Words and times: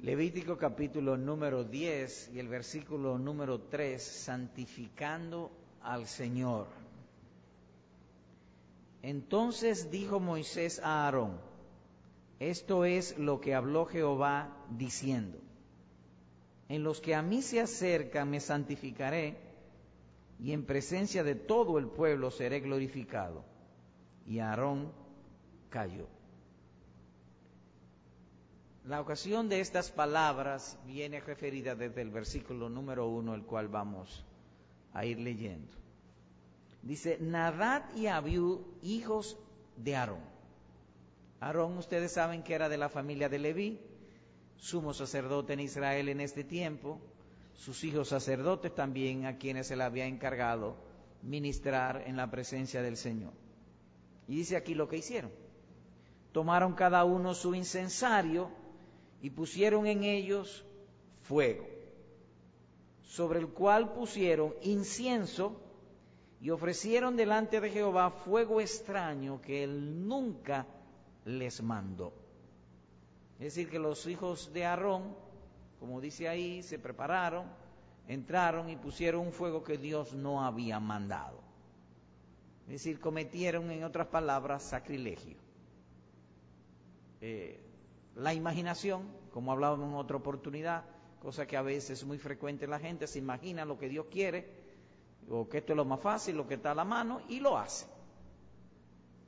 Levítico 0.00 0.56
capítulo 0.56 1.16
número 1.16 1.64
10 1.64 2.30
y 2.32 2.38
el 2.38 2.46
versículo 2.46 3.18
número 3.18 3.62
3, 3.62 4.00
santificando 4.00 5.50
al 5.82 6.06
Señor. 6.06 6.68
Entonces 9.02 9.90
dijo 9.90 10.20
Moisés 10.20 10.78
a 10.84 11.04
Aarón, 11.04 11.40
esto 12.38 12.84
es 12.84 13.18
lo 13.18 13.40
que 13.40 13.56
habló 13.56 13.86
Jehová 13.86 14.56
diciendo, 14.70 15.38
en 16.68 16.84
los 16.84 17.00
que 17.00 17.16
a 17.16 17.22
mí 17.22 17.42
se 17.42 17.60
acercan 17.60 18.30
me 18.30 18.38
santificaré 18.38 19.36
y 20.38 20.52
en 20.52 20.64
presencia 20.64 21.24
de 21.24 21.34
todo 21.34 21.76
el 21.76 21.88
pueblo 21.88 22.30
seré 22.30 22.60
glorificado. 22.60 23.44
Y 24.26 24.38
Aarón 24.38 24.92
cayó. 25.70 26.06
La 28.88 29.02
ocasión 29.02 29.50
de 29.50 29.60
estas 29.60 29.90
palabras 29.90 30.78
viene 30.86 31.20
referida 31.20 31.74
desde 31.74 32.00
el 32.00 32.08
versículo 32.08 32.70
número 32.70 33.06
uno, 33.06 33.34
el 33.34 33.42
cual 33.42 33.68
vamos 33.68 34.24
a 34.94 35.04
ir 35.04 35.18
leyendo. 35.18 35.70
Dice, 36.80 37.18
Nadad 37.20 37.84
y 37.94 38.06
Abiú, 38.06 38.64
hijos 38.80 39.36
de 39.76 39.94
Aarón. 39.94 40.22
Aarón, 41.38 41.76
ustedes 41.76 42.12
saben 42.12 42.42
que 42.42 42.54
era 42.54 42.70
de 42.70 42.78
la 42.78 42.88
familia 42.88 43.28
de 43.28 43.38
Leví, 43.38 43.78
sumo 44.56 44.94
sacerdote 44.94 45.52
en 45.52 45.60
Israel 45.60 46.08
en 46.08 46.22
este 46.22 46.42
tiempo, 46.42 46.98
sus 47.52 47.84
hijos 47.84 48.08
sacerdotes 48.08 48.74
también, 48.74 49.26
a 49.26 49.36
quienes 49.36 49.66
se 49.66 49.76
le 49.76 49.84
había 49.84 50.06
encargado 50.06 50.76
ministrar 51.20 52.04
en 52.06 52.16
la 52.16 52.30
presencia 52.30 52.80
del 52.80 52.96
Señor. 52.96 53.34
Y 54.28 54.36
dice 54.36 54.56
aquí 54.56 54.74
lo 54.74 54.88
que 54.88 54.96
hicieron. 54.96 55.30
Tomaron 56.32 56.72
cada 56.72 57.04
uno 57.04 57.34
su 57.34 57.54
incensario, 57.54 58.50
y 59.20 59.30
pusieron 59.30 59.86
en 59.86 60.04
ellos 60.04 60.64
fuego, 61.22 61.66
sobre 63.02 63.40
el 63.40 63.48
cual 63.48 63.92
pusieron 63.92 64.54
incienso 64.62 65.60
y 66.40 66.50
ofrecieron 66.50 67.16
delante 67.16 67.60
de 67.60 67.70
Jehová 67.70 68.10
fuego 68.10 68.60
extraño 68.60 69.40
que 69.40 69.64
él 69.64 70.06
nunca 70.06 70.66
les 71.24 71.62
mandó. 71.62 72.12
Es 73.38 73.54
decir, 73.54 73.68
que 73.68 73.78
los 73.78 74.06
hijos 74.06 74.52
de 74.52 74.64
Aarón, 74.64 75.16
como 75.80 76.00
dice 76.00 76.28
ahí, 76.28 76.62
se 76.62 76.78
prepararon, 76.78 77.46
entraron 78.06 78.68
y 78.68 78.76
pusieron 78.76 79.26
un 79.26 79.32
fuego 79.32 79.62
que 79.62 79.78
Dios 79.78 80.14
no 80.14 80.44
había 80.44 80.80
mandado. 80.80 81.38
Es 82.66 82.72
decir, 82.72 83.00
cometieron, 83.00 83.70
en 83.70 83.84
otras 83.84 84.08
palabras, 84.08 84.62
sacrilegio. 84.62 85.36
Eh, 87.20 87.67
la 88.18 88.34
imaginación, 88.34 89.08
como 89.32 89.52
hablábamos 89.52 89.88
en 89.88 89.94
otra 89.94 90.16
oportunidad, 90.16 90.84
cosa 91.20 91.46
que 91.46 91.56
a 91.56 91.62
veces 91.62 92.00
es 92.00 92.04
muy 92.04 92.18
frecuente 92.18 92.64
en 92.64 92.72
la 92.72 92.80
gente, 92.80 93.06
se 93.06 93.20
imagina 93.20 93.64
lo 93.64 93.78
que 93.78 93.88
Dios 93.88 94.06
quiere, 94.10 94.48
o 95.30 95.48
que 95.48 95.58
esto 95.58 95.72
es 95.72 95.76
lo 95.76 95.84
más 95.84 96.00
fácil, 96.00 96.36
lo 96.36 96.46
que 96.46 96.54
está 96.54 96.72
a 96.72 96.74
la 96.74 96.84
mano, 96.84 97.20
y 97.28 97.38
lo 97.38 97.56
hace. 97.56 97.86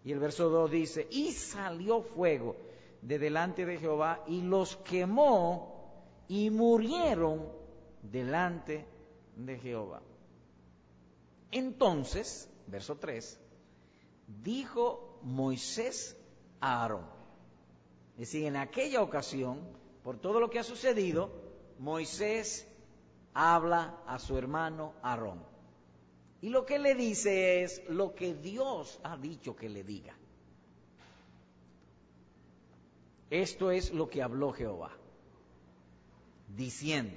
Y 0.05 0.13
el 0.13 0.19
verso 0.19 0.49
2 0.49 0.71
dice, 0.71 1.07
y 1.11 1.31
salió 1.31 2.03
fuego 2.03 2.57
de 3.01 3.19
delante 3.19 3.65
de 3.65 3.79
Jehová 3.79 4.25
y 4.27 4.43
los 4.43 4.77
quemó 4.79 6.05
y 6.27 6.51
murieron 6.51 7.47
delante 8.03 8.87
de 9.37 9.59
Jehová. 9.59 10.03
Entonces, 11.51 12.51
verso 12.67 12.97
3, 12.97 13.39
dijo 14.43 15.21
Moisés 15.23 16.17
a 16.61 16.83
Aarón, 16.83 17.20
es 18.21 18.33
decir, 18.33 18.45
en 18.45 18.57
aquella 18.57 19.01
ocasión, 19.01 19.61
por 20.05 20.19
todo 20.19 20.41
lo 20.41 20.51
que 20.51 20.59
ha 20.59 20.63
sucedido, 20.63 21.33
Moisés 21.79 22.69
habla 23.33 24.03
a 24.07 24.19
su 24.19 24.37
hermano 24.37 24.93
Aarón. 25.01 25.43
Y 26.43 26.51
lo 26.51 26.67
que 26.67 26.79
le 26.79 26.95
dice 26.95 27.63
es 27.63 27.83
lo 27.89 28.15
que 28.15 28.35
Dios 28.35 29.01
ha 29.05 29.17
dicho 29.17 29.57
que 29.57 29.71
le 29.71 29.85
diga. 29.85 30.15
Esto 33.31 33.71
es 33.71 33.91
lo 33.91 34.11
que 34.11 34.23
habló 34.23 34.53
Jehová, 34.53 34.93
diciendo, 36.55 37.17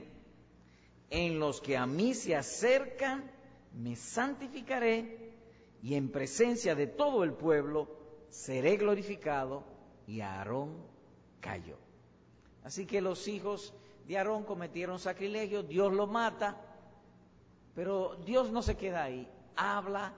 en 1.10 1.38
los 1.38 1.60
que 1.60 1.76
a 1.76 1.86
mí 1.86 2.14
se 2.14 2.34
acercan, 2.34 3.30
me 3.74 3.98
santificaré 3.98 5.34
y 5.82 5.96
en 5.96 6.14
presencia 6.14 6.76
de 6.76 6.88
todo 6.88 7.26
el 7.26 7.34
pueblo 7.34 7.90
seré 8.30 8.78
glorificado 8.78 9.66
y 10.08 10.22
Aarón 10.22 10.93
cayó. 11.44 11.76
Así 12.64 12.86
que 12.86 13.02
los 13.02 13.28
hijos 13.28 13.74
de 14.08 14.18
Aarón 14.18 14.44
cometieron 14.44 14.98
sacrilegio, 14.98 15.62
Dios 15.62 15.92
lo 15.92 16.08
mata, 16.08 16.58
pero 17.76 18.16
Dios 18.26 18.52
no 18.52 18.62
se 18.62 18.78
queda 18.78 19.04
ahí, 19.04 19.28
habla 19.56 20.14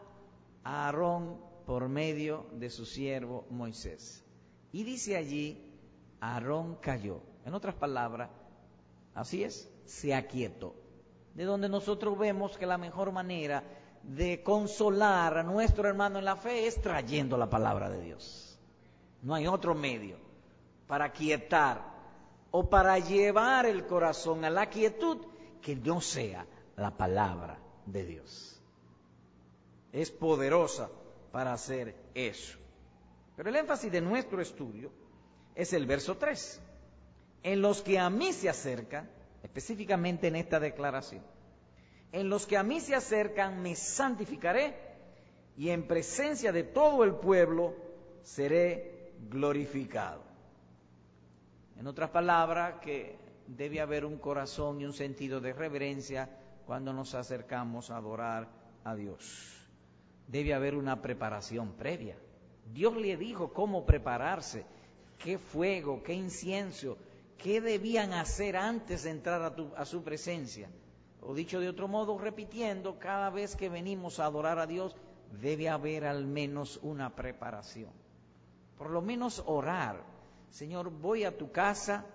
a 0.64 0.86
Aarón 0.86 1.38
por 1.66 1.90
medio 1.90 2.46
de 2.54 2.70
su 2.70 2.86
siervo 2.86 3.46
Moisés. 3.50 4.24
Y 4.72 4.84
dice 4.84 5.18
allí, 5.18 5.74
Aarón 6.20 6.76
cayó. 6.76 7.22
En 7.46 7.54
otras 7.54 7.76
palabras, 7.76 8.30
así 9.16 9.44
es, 9.44 9.72
se 9.86 10.14
aquietó. 10.14 10.76
De 11.34 11.44
donde 11.44 11.68
nosotros 11.68 12.18
vemos 12.18 12.58
que 12.58 12.66
la 12.66 12.78
mejor 12.78 13.12
manera 13.12 13.64
de 14.04 14.44
consolar 14.44 15.38
a 15.38 15.44
nuestro 15.44 15.88
hermano 15.88 16.20
en 16.20 16.26
la 16.26 16.36
fe 16.36 16.68
es 16.68 16.80
trayendo 16.82 17.38
la 17.38 17.50
palabra 17.50 17.90
de 17.90 18.02
Dios. 18.02 18.60
No 19.22 19.34
hay 19.34 19.48
otro 19.48 19.74
medio 19.74 20.25
para 20.88 21.12
quietar 21.12 21.82
o 22.52 22.70
para 22.70 23.00
llevar 23.00 23.66
el 23.66 23.86
corazón 23.86 24.46
a 24.46 24.50
la 24.50 24.70
quietud 24.70 25.18
que 25.62 25.76
no 25.76 26.02
sea 26.02 26.46
la 26.78 26.92
palabra 26.92 27.58
de 27.86 28.06
Dios. 28.06 28.62
Es 29.92 30.12
poderosa 30.12 30.90
para 31.32 31.54
hacer 31.54 31.96
eso. 32.14 32.58
Pero 33.36 33.50
el 33.50 33.56
énfasis 33.56 33.92
de 33.92 34.02
nuestro 34.02 34.42
estudio 34.42 34.92
es 35.56 35.74
el 35.74 35.86
verso 35.86 36.18
3. 36.18 36.62
En 37.44 37.62
los 37.62 37.82
que 37.82 38.00
a 38.00 38.10
mí 38.10 38.34
se 38.34 38.50
acercan, 38.50 39.10
específicamente 39.44 40.28
en 40.28 40.36
esta 40.36 40.60
declaración, 40.60 41.24
en 42.12 42.30
los 42.30 42.46
que 42.46 42.58
a 42.58 42.64
mí 42.64 42.80
se 42.80 42.96
acercan 42.96 43.62
me 43.62 43.76
santificaré 43.76 44.76
y 45.58 45.70
en 45.70 45.88
presencia 45.88 46.52
de 46.52 46.64
todo 46.64 47.04
el 47.04 47.16
pueblo 47.16 47.76
seré 48.24 49.14
glorificado. 49.30 50.25
En 51.78 51.88
otras 51.88 52.10
palabras, 52.10 52.76
que 52.82 53.18
debe 53.48 53.82
haber 53.82 54.06
un 54.06 54.18
corazón 54.18 54.82
y 54.82 54.86
un 54.86 54.94
sentido 54.94 55.40
de 55.40 55.54
reverencia 55.54 56.30
cuando 56.66 56.94
nos 56.94 57.14
acercamos 57.14 57.92
a 57.92 57.98
adorar 57.98 58.50
a 58.84 58.96
Dios. 58.96 59.54
Debe 60.28 60.54
haber 60.54 60.76
una 60.76 61.02
preparación 61.02 61.74
previa. 61.74 62.18
Dios 62.74 62.96
le 62.96 63.16
dijo 63.18 63.54
cómo 63.54 63.86
prepararse, 63.86 64.66
qué 65.20 65.38
fuego, 65.38 66.02
qué 66.02 66.14
incienso, 66.14 66.98
qué 67.38 67.62
debían 67.62 68.14
hacer 68.14 68.58
antes 68.58 69.04
de 69.04 69.12
entrar 69.12 69.42
a, 69.42 69.82
a 69.82 69.86
su 69.86 70.04
presencia. 70.04 70.70
O 71.22 71.34
dicho 71.34 71.60
de 71.60 71.70
otro 71.70 71.88
modo, 71.88 72.18
repitiendo, 72.18 72.98
cada 73.00 73.30
vez 73.30 73.56
que 73.56 73.70
venimos 73.70 74.20
a 74.20 74.26
adorar 74.26 74.60
a 74.60 74.68
Dios, 74.68 74.96
debe 75.42 75.70
haber 75.70 76.06
al 76.06 76.26
menos 76.26 76.80
una 76.82 77.16
preparación. 77.16 77.92
Por 78.78 78.90
lo 78.90 79.02
menos 79.02 79.44
orar, 79.46 80.15
Señor, 80.56 80.90
voy 80.90 81.26
a 81.26 81.38
tu 81.38 81.52
casa, 81.52 82.06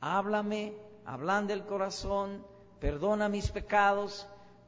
háblame, 0.00 0.74
hablan 1.04 1.46
del 1.46 1.64
corazón, 1.64 2.44
perdona 2.80 3.28
mis 3.28 3.52
pecados, 3.52 4.26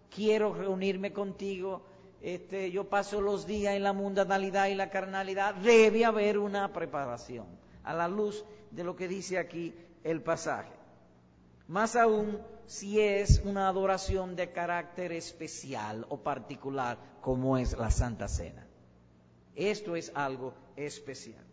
quiero 0.09 0.55
reunirme 0.55 1.13
contigo. 1.13 1.83
Este, 2.21 2.71
yo 2.71 2.89
paso 2.89 3.21
los 3.21 3.45
días 3.45 3.75
en 3.75 3.83
la 3.83 3.93
mundanalidad 3.93 4.69
y 4.69 4.77
la 4.77 4.89
carnalidad. 4.89 5.57
Debe 5.57 6.05
haber 6.05 6.39
una 6.39 6.73
preparación 6.73 7.47
a 7.83 7.93
la 7.93 8.07
luz 8.07 8.45
de 8.71 8.85
lo 8.85 8.95
que 8.95 9.09
dice 9.09 9.37
aquí 9.37 9.75
el 10.05 10.23
pasaje. 10.23 10.71
Más 11.67 11.97
aún 11.97 12.39
si 12.67 13.01
es 13.01 13.43
una 13.45 13.67
adoración 13.67 14.37
de 14.37 14.53
carácter 14.53 15.11
especial 15.11 16.07
o 16.09 16.19
particular 16.19 16.99
como 17.21 17.59
es 17.59 17.77
la 17.77 17.91
Santa 17.91 18.29
Cena. 18.29 18.65
Esto 19.57 19.97
es 19.97 20.13
algo 20.15 20.55
especial. 20.77 21.52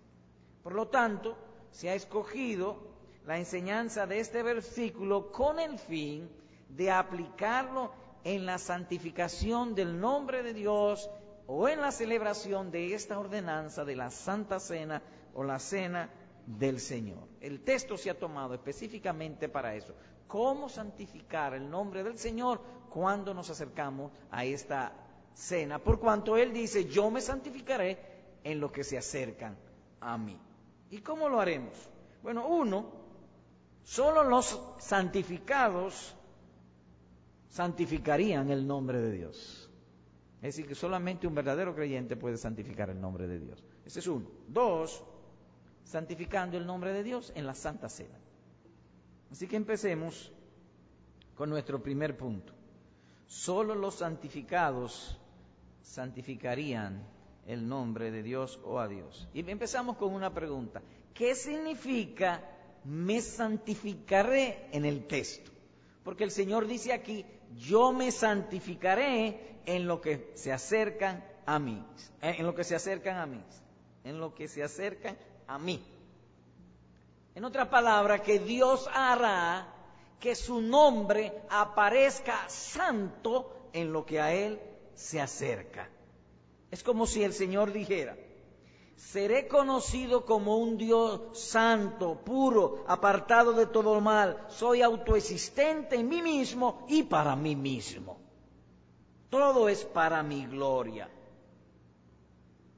Por 0.64 0.74
lo 0.74 0.88
tanto, 0.88 1.38
se 1.72 1.90
ha 1.90 1.94
escogido 1.94 2.78
la 3.26 3.38
enseñanza 3.38 4.08
de 4.08 4.20
este 4.20 4.44
versículo 4.44 5.32
con 5.32 5.60
el 5.60 5.78
fin 5.78 6.30
de 6.70 6.92
aplicarlo 6.92 7.92
en 8.24 8.46
la 8.46 8.58
santificación 8.58 9.76
del 9.76 10.00
nombre 10.00 10.44
de 10.44 10.54
Dios 10.54 11.10
o 11.48 11.68
en 11.68 11.82
la 11.82 11.92
celebración 11.92 12.72
de 12.72 12.94
esta 12.94 13.18
ordenanza 13.20 13.86
de 13.86 13.96
la 13.96 14.12
Santa 14.12 14.60
Cena 14.60 15.02
o 15.34 15.44
la 15.44 15.60
Cena 15.60 16.10
del 16.46 16.80
Señor. 16.80 17.28
El 17.42 17.62
texto 17.62 17.98
se 17.98 18.10
ha 18.10 18.18
tomado 18.18 18.54
específicamente 18.54 19.50
para 19.50 19.76
eso. 19.76 19.94
¿Cómo 20.28 20.70
santificar 20.70 21.54
el 21.54 21.70
nombre 21.70 22.04
del 22.04 22.18
Señor 22.18 22.62
cuando 22.90 23.34
nos 23.34 23.50
acercamos 23.50 24.12
a 24.32 24.46
esta 24.46 24.92
cena? 25.34 25.80
Por 25.80 26.00
cuanto 26.00 26.38
Él 26.38 26.54
dice, 26.54 26.86
yo 26.86 27.10
me 27.10 27.22
santificaré 27.22 27.98
en 28.44 28.60
los 28.60 28.72
que 28.72 28.84
se 28.84 28.98
acercan 28.98 29.58
a 30.00 30.18
mí. 30.18 30.40
¿Y 30.90 31.00
cómo 31.00 31.30
lo 31.30 31.40
haremos? 31.40 31.74
Bueno, 32.22 32.48
uno, 32.48 33.00
Solo 33.90 34.24
los 34.24 34.62
santificados 34.78 36.16
santificarían 37.48 38.52
el 38.52 38.68
nombre 38.68 39.02
de 39.02 39.12
Dios. 39.12 39.68
Es 40.44 40.56
decir, 40.56 40.68
que 40.68 40.76
solamente 40.76 41.26
un 41.26 41.34
verdadero 41.34 41.74
creyente 41.74 42.16
puede 42.16 42.38
santificar 42.38 42.92
el 42.92 43.02
nombre 43.02 43.26
de 43.26 43.40
Dios. 43.40 43.64
Ese 43.84 44.00
es 44.00 44.06
uno. 44.08 44.28
Dos, 44.48 45.04
santificando 45.84 46.56
el 46.56 46.68
nombre 46.68 46.94
de 46.94 47.02
Dios 47.02 47.32
en 47.34 47.48
la 47.48 47.56
Santa 47.56 47.90
Cena. 47.90 48.20
Así 49.32 49.48
que 49.48 49.56
empecemos 49.56 50.32
con 51.34 51.50
nuestro 51.50 51.82
primer 51.82 52.16
punto. 52.16 52.54
Solo 53.26 53.74
los 53.74 53.96
santificados 53.96 55.20
santificarían 55.82 57.04
el 57.50 57.68
nombre 57.68 58.12
de 58.12 58.22
Dios 58.22 58.60
o 58.63 58.80
a 58.80 58.88
Dios. 58.88 59.28
Y 59.34 59.40
empezamos 59.50 59.98
con 59.98 60.13
una 60.13 60.31
pregunta. 60.31 60.84
¿Qué 61.16 61.34
significa 61.34 62.48
me 62.86 63.22
santificaré 63.22 64.69
en 64.72 64.86
el 64.86 65.07
texto? 65.07 65.50
Porque 66.04 66.24
el 66.24 66.31
Señor 66.31 66.68
dice 66.68 66.94
aquí, 66.94 67.25
yo 67.57 67.92
me 67.92 68.12
santificaré 68.12 69.57
en 69.66 69.88
lo 69.88 70.00
que 70.00 70.31
se 70.36 70.51
acercan 70.51 71.25
a 71.48 71.57
mí, 71.57 71.84
eh, 72.22 72.36
en 72.38 72.46
lo 72.46 72.54
que 72.54 72.63
se 72.63 72.75
acercan 72.75 73.18
a 73.18 73.25
mí, 73.25 73.44
en 74.04 74.19
lo 74.19 74.36
que 74.36 74.48
se 74.48 74.62
acercan 74.62 75.18
a 75.48 75.57
mí. 75.57 75.84
En 77.34 77.45
otra 77.45 77.68
palabra, 77.68 78.22
que 78.22 78.38
Dios 78.38 78.88
hará 78.94 79.74
que 80.19 80.36
su 80.36 80.62
nombre 80.62 81.34
aparezca 81.50 82.48
santo 82.48 83.69
en 83.74 83.92
lo 83.92 84.06
que 84.06 84.22
a 84.22 84.34
Él 84.34 84.60
se 84.94 85.19
acerca. 85.19 85.90
Es 86.71 86.83
como 86.83 87.06
si 87.06 87.24
el 87.24 87.33
Señor 87.33 87.71
dijera, 87.71 88.16
seré 88.95 89.48
conocido 89.48 90.25
como 90.25 90.57
un 90.57 90.77
Dios 90.77 91.39
santo, 91.39 92.21
puro, 92.24 92.83
apartado 92.88 93.54
de 93.54 93.66
todo 93.66 94.00
mal. 94.01 94.45
Soy 94.50 94.81
autoexistente 94.81 95.95
en 95.95 96.07
mí 96.07 96.21
mismo 96.21 96.86
y 96.88 97.04
para 97.04 97.36
mí 97.36 97.56
mismo. 97.56 98.19
Todo 99.30 99.69
es 99.69 99.83
para 99.86 100.21
mi 100.21 100.45
gloria. 100.45 101.10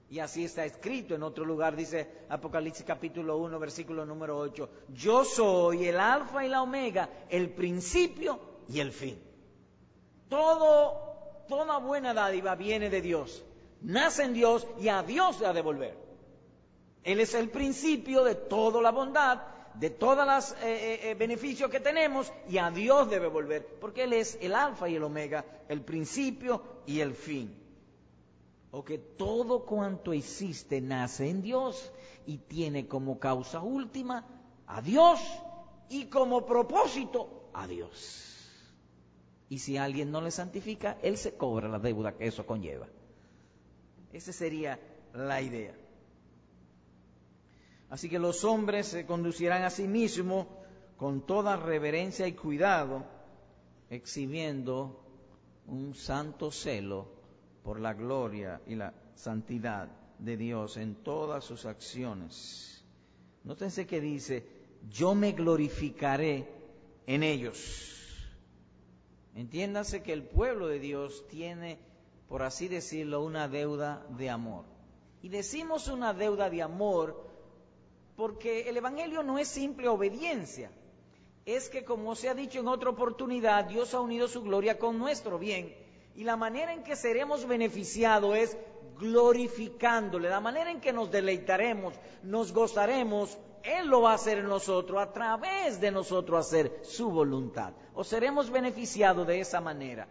Y 0.09 0.19
así 0.19 0.43
está 0.43 0.65
escrito 0.65 1.15
en 1.15 1.23
otro 1.23 1.45
lugar, 1.45 1.75
dice 1.75 2.25
Apocalipsis 2.27 2.85
capítulo 2.85 3.38
1, 3.38 3.57
versículo 3.59 4.05
número 4.05 4.38
8. 4.38 4.69
Yo 4.89 5.23
soy 5.23 5.88
el 5.88 5.99
alfa 5.99 6.45
y 6.45 6.49
la 6.49 6.61
omega, 6.61 7.09
el 7.29 7.49
principio 7.53 8.38
y 8.67 8.81
el 8.81 8.91
fin. 8.91 9.17
Todo, 10.27 11.45
toda 11.47 11.77
buena 11.77 12.13
dádiva 12.13 12.55
viene 12.55 12.89
de 12.89 13.01
Dios. 13.01 13.41
Nace 13.81 14.24
en 14.24 14.33
Dios 14.33 14.68
y 14.80 14.88
a 14.89 15.04
Dios 15.04 15.39
le 15.39 15.48
ha 15.48 15.54
de 15.54 15.62
volver. 15.62 15.98
Él 17.04 17.19
es 17.19 17.33
el 17.33 17.50
principio 17.50 18.24
de 18.24 18.36
toda 18.36 18.81
la 18.81 18.92
bondad, 18.92 19.42
de 19.74 19.89
todos 19.89 20.25
los 20.25 20.51
eh, 20.51 20.57
eh, 20.63 21.12
eh, 21.12 21.16
beneficios 21.16 21.72
que 21.72 21.80
tenemos 21.80 22.31
y 22.48 22.57
a 22.57 22.69
Dios 22.69 23.10
debe 23.10 23.28
volver, 23.28 23.80
porque 23.80 24.04
Él 24.04 24.13
es 24.13 24.38
el 24.42 24.54
alfa 24.54 24.88
y 24.88 24.95
el 24.95 25.04
omega, 25.04 25.44
el 25.68 25.81
principio 25.81 26.62
y 26.86 27.00
el 27.00 27.16
fin. 27.16 27.57
O 28.69 28.83
que 28.83 29.00
todo 29.00 29.66
cuanto 29.66 30.13
existe 30.13 30.80
nace 30.80 31.30
en 31.30 31.42
Dios 31.42 31.92
y 32.25 32.38
tiene 32.38 32.88
como 32.88 33.19
causa 33.19 33.62
última 33.62 34.25
a 34.68 34.81
Dios 34.81 35.19
y 35.89 36.06
como 36.06 36.45
propósito 36.45 37.50
a 37.54 37.68
Dios. 37.68 38.27
Y 39.50 39.60
si 39.60 39.75
alguien 39.75 40.12
no 40.12 40.22
le 40.22 40.31
santifica, 40.31 40.98
Él 41.01 41.18
se 41.18 41.36
cobra 41.36 41.68
la 41.68 41.80
deuda 41.80 42.16
que 42.16 42.27
eso 42.27 42.45
conlleva. 42.45 42.88
Esa 44.13 44.34
sería 44.34 44.80
la 45.13 45.42
idea. 45.42 45.75
Así 47.90 48.10
que 48.10 48.19
los 48.19 48.44
hombres 48.44 48.88
se 48.88 49.06
conducirán 49.06 49.63
a 49.63 49.69
sí 49.69 49.88
mismos 49.88 50.48
con 50.98 51.25
toda 51.25 51.58
reverencia 51.58 52.28
y 52.28 52.34
cuidado, 52.34 53.04
exhibiendo 53.90 55.04
un 55.68 55.94
santo 55.96 56.52
celo 56.52 57.08
por 57.63 57.80
la 57.80 57.94
gloria 57.94 58.62
y 58.68 58.75
la 58.75 58.94
santidad 59.16 59.90
de 60.19 60.38
Dios 60.38 60.78
en 60.78 60.96
todas 60.96 61.44
sus 61.44 61.66
acciones. 61.66 62.86
Nótense 63.44 63.88
que 63.88 64.00
dice, 64.00 64.46
yo 64.90 65.16
me 65.16 65.31
glorificaré 65.31 66.48
en 67.08 67.24
ellos. 67.24 67.98
Entiéndase 69.36 70.04
que 70.04 70.13
el 70.13 70.24
pueblo 70.24 70.68
de 70.68 70.80
Dios 70.80 71.28
tiene, 71.28 71.80
por 72.31 72.44
así 72.44 72.69
decirlo, 72.69 73.22
una 73.22 73.50
deuda 73.50 74.06
de 74.12 74.30
amor. 74.30 74.63
Y 75.22 75.28
decimos 75.28 75.89
una 75.89 76.13
deuda 76.13 76.50
de 76.50 76.62
amor 76.62 77.30
porque 78.16 78.69
el 78.69 78.78
Evangelio 78.78 79.22
no 79.22 79.38
es 79.38 79.50
simple 79.50 79.89
obediencia, 79.89 80.72
es 81.45 81.68
que 81.68 81.83
como 81.83 82.16
se 82.16 82.30
ha 82.30 82.33
dicho 82.33 82.62
en 82.62 82.69
otra 82.69 82.89
oportunidad, 82.89 83.66
Dios 83.66 83.94
ha 83.94 84.00
unido 84.00 84.30
su 84.30 84.44
gloria 84.44 84.80
con 84.80 84.98
nuestro 84.98 85.39
bien. 85.39 85.75
Y 86.16 86.24
la 86.24 86.38
manera 86.38 86.72
en 86.72 86.83
que 86.83 86.95
seremos 86.95 87.45
beneficiados 87.45 88.34
es 88.38 88.57
glorificándole, 88.98 90.30
la 90.30 90.39
manera 90.39 90.72
en 90.72 90.80
que 90.80 90.94
nos 90.94 91.12
deleitaremos, 91.12 91.95
nos 92.24 92.54
gozaremos, 92.54 93.38
Él 93.62 93.88
lo 93.88 94.04
va 94.04 94.12
a 94.12 94.16
hacer 94.16 94.38
en 94.38 94.48
nosotros, 94.48 95.01
a 95.01 95.12
través 95.12 95.81
de 95.81 95.92
nosotros 95.92 96.48
hacer 96.48 96.80
su 96.84 97.12
voluntad. 97.12 97.74
O 97.94 98.06
seremos 98.06 98.50
beneficiados 98.50 99.27
de 99.27 99.42
esa 99.42 99.60
manera. 99.60 100.07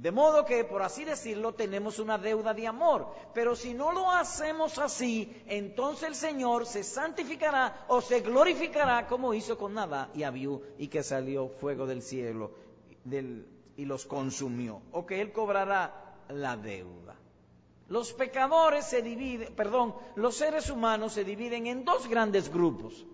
De 0.00 0.10
modo 0.10 0.46
que, 0.46 0.64
por 0.64 0.80
así 0.80 1.04
decirlo, 1.04 1.52
tenemos 1.52 1.98
una 1.98 2.16
deuda 2.16 2.54
de 2.54 2.66
amor. 2.66 3.06
Pero 3.34 3.54
si 3.54 3.74
no 3.74 3.92
lo 3.92 4.10
hacemos 4.10 4.78
así, 4.78 5.42
entonces 5.46 6.08
el 6.08 6.14
Señor 6.14 6.64
se 6.64 6.82
santificará 6.82 7.84
o 7.88 8.00
se 8.00 8.20
glorificará 8.20 9.06
como 9.06 9.34
hizo 9.34 9.58
con 9.58 9.74
Nadá 9.74 10.08
y 10.14 10.22
Abiú 10.22 10.62
y 10.78 10.88
que 10.88 11.02
salió 11.02 11.50
fuego 11.50 11.86
del 11.86 12.00
cielo 12.00 12.52
y 13.76 13.84
los 13.84 14.06
consumió. 14.06 14.80
O 14.92 15.04
que 15.04 15.20
Él 15.20 15.32
cobrará 15.32 16.16
la 16.30 16.56
deuda. 16.56 17.14
Los 17.88 18.14
pecadores 18.14 18.86
se 18.86 19.02
dividen, 19.02 19.54
perdón, 19.54 19.94
los 20.14 20.34
seres 20.34 20.70
humanos 20.70 21.12
se 21.12 21.24
dividen 21.24 21.66
en 21.66 21.84
dos 21.84 22.08
grandes 22.08 22.50
grupos, 22.50 23.04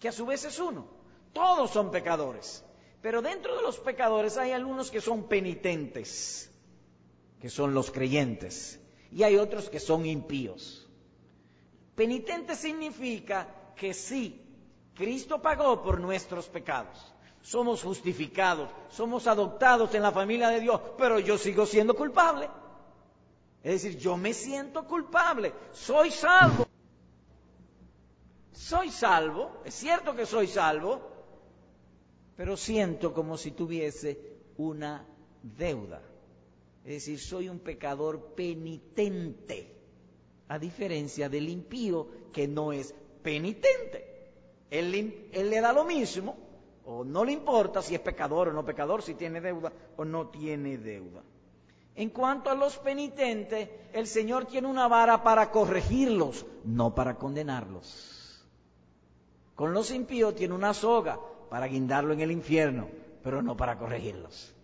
que 0.00 0.08
a 0.08 0.12
su 0.12 0.26
vez 0.26 0.44
es 0.44 0.58
uno. 0.58 0.88
Todos 1.32 1.70
son 1.70 1.92
pecadores. 1.92 2.64
Pero 3.02 3.22
dentro 3.22 3.56
de 3.56 3.62
los 3.62 3.78
pecadores 3.78 4.36
hay 4.36 4.52
algunos 4.52 4.90
que 4.90 5.00
son 5.00 5.24
penitentes, 5.24 6.50
que 7.40 7.48
son 7.48 7.72
los 7.72 7.90
creyentes, 7.90 8.78
y 9.10 9.22
hay 9.22 9.36
otros 9.36 9.70
que 9.70 9.80
son 9.80 10.04
impíos. 10.04 10.88
Penitente 11.94 12.54
significa 12.56 13.48
que 13.74 13.94
sí, 13.94 14.40
Cristo 14.94 15.40
pagó 15.40 15.82
por 15.82 16.00
nuestros 16.00 16.48
pecados. 16.48 17.14
Somos 17.42 17.82
justificados, 17.82 18.68
somos 18.90 19.26
adoptados 19.26 19.94
en 19.94 20.02
la 20.02 20.12
familia 20.12 20.48
de 20.50 20.60
Dios, 20.60 20.80
pero 20.98 21.18
yo 21.18 21.38
sigo 21.38 21.64
siendo 21.64 21.94
culpable. 21.94 22.50
Es 23.62 23.82
decir, 23.82 23.98
yo 23.98 24.16
me 24.16 24.34
siento 24.34 24.86
culpable, 24.86 25.54
soy 25.72 26.10
salvo. 26.10 26.66
Soy 28.52 28.90
salvo, 28.90 29.62
es 29.64 29.74
cierto 29.74 30.14
que 30.14 30.26
soy 30.26 30.46
salvo, 30.46 31.09
pero 32.40 32.56
siento 32.56 33.12
como 33.12 33.36
si 33.36 33.50
tuviese 33.50 34.18
una 34.56 35.04
deuda. 35.42 36.00
Es 36.82 36.94
decir, 36.94 37.20
soy 37.20 37.50
un 37.50 37.58
pecador 37.58 38.32
penitente, 38.34 39.76
a 40.48 40.58
diferencia 40.58 41.28
del 41.28 41.50
impío 41.50 42.08
que 42.32 42.48
no 42.48 42.72
es 42.72 42.94
penitente. 43.22 44.30
Él, 44.70 44.90
le 45.30 45.60
da 45.60 45.74
lo 45.74 45.84
mismo, 45.84 46.34
o 46.86 47.04
no 47.04 47.26
le 47.26 47.32
importa 47.32 47.82
si 47.82 47.94
es 47.94 48.00
pecador 48.00 48.48
o 48.48 48.52
no 48.54 48.64
pecador, 48.64 49.02
si 49.02 49.16
tiene 49.16 49.42
deuda 49.42 49.70
o 49.98 50.06
no 50.06 50.28
tiene 50.28 50.78
deuda. 50.78 51.22
En 51.94 52.08
cuanto 52.08 52.48
a 52.48 52.54
los 52.54 52.78
penitentes, 52.78 53.68
el 53.92 54.06
Señor 54.06 54.46
tiene 54.46 54.66
una 54.66 54.88
vara 54.88 55.22
para 55.22 55.50
corregirlos, 55.50 56.46
no 56.64 56.94
para 56.94 57.16
condenarlos. 57.16 58.42
Con 59.54 59.74
los 59.74 59.90
impíos 59.90 60.34
tiene 60.34 60.54
una 60.54 60.72
soga 60.72 61.20
para 61.50 61.66
guindarlo 61.66 62.12
en 62.14 62.20
el 62.20 62.30
infierno, 62.30 62.88
pero 63.22 63.42
no 63.42 63.56
para 63.56 63.76
corregirlos. 63.76 64.54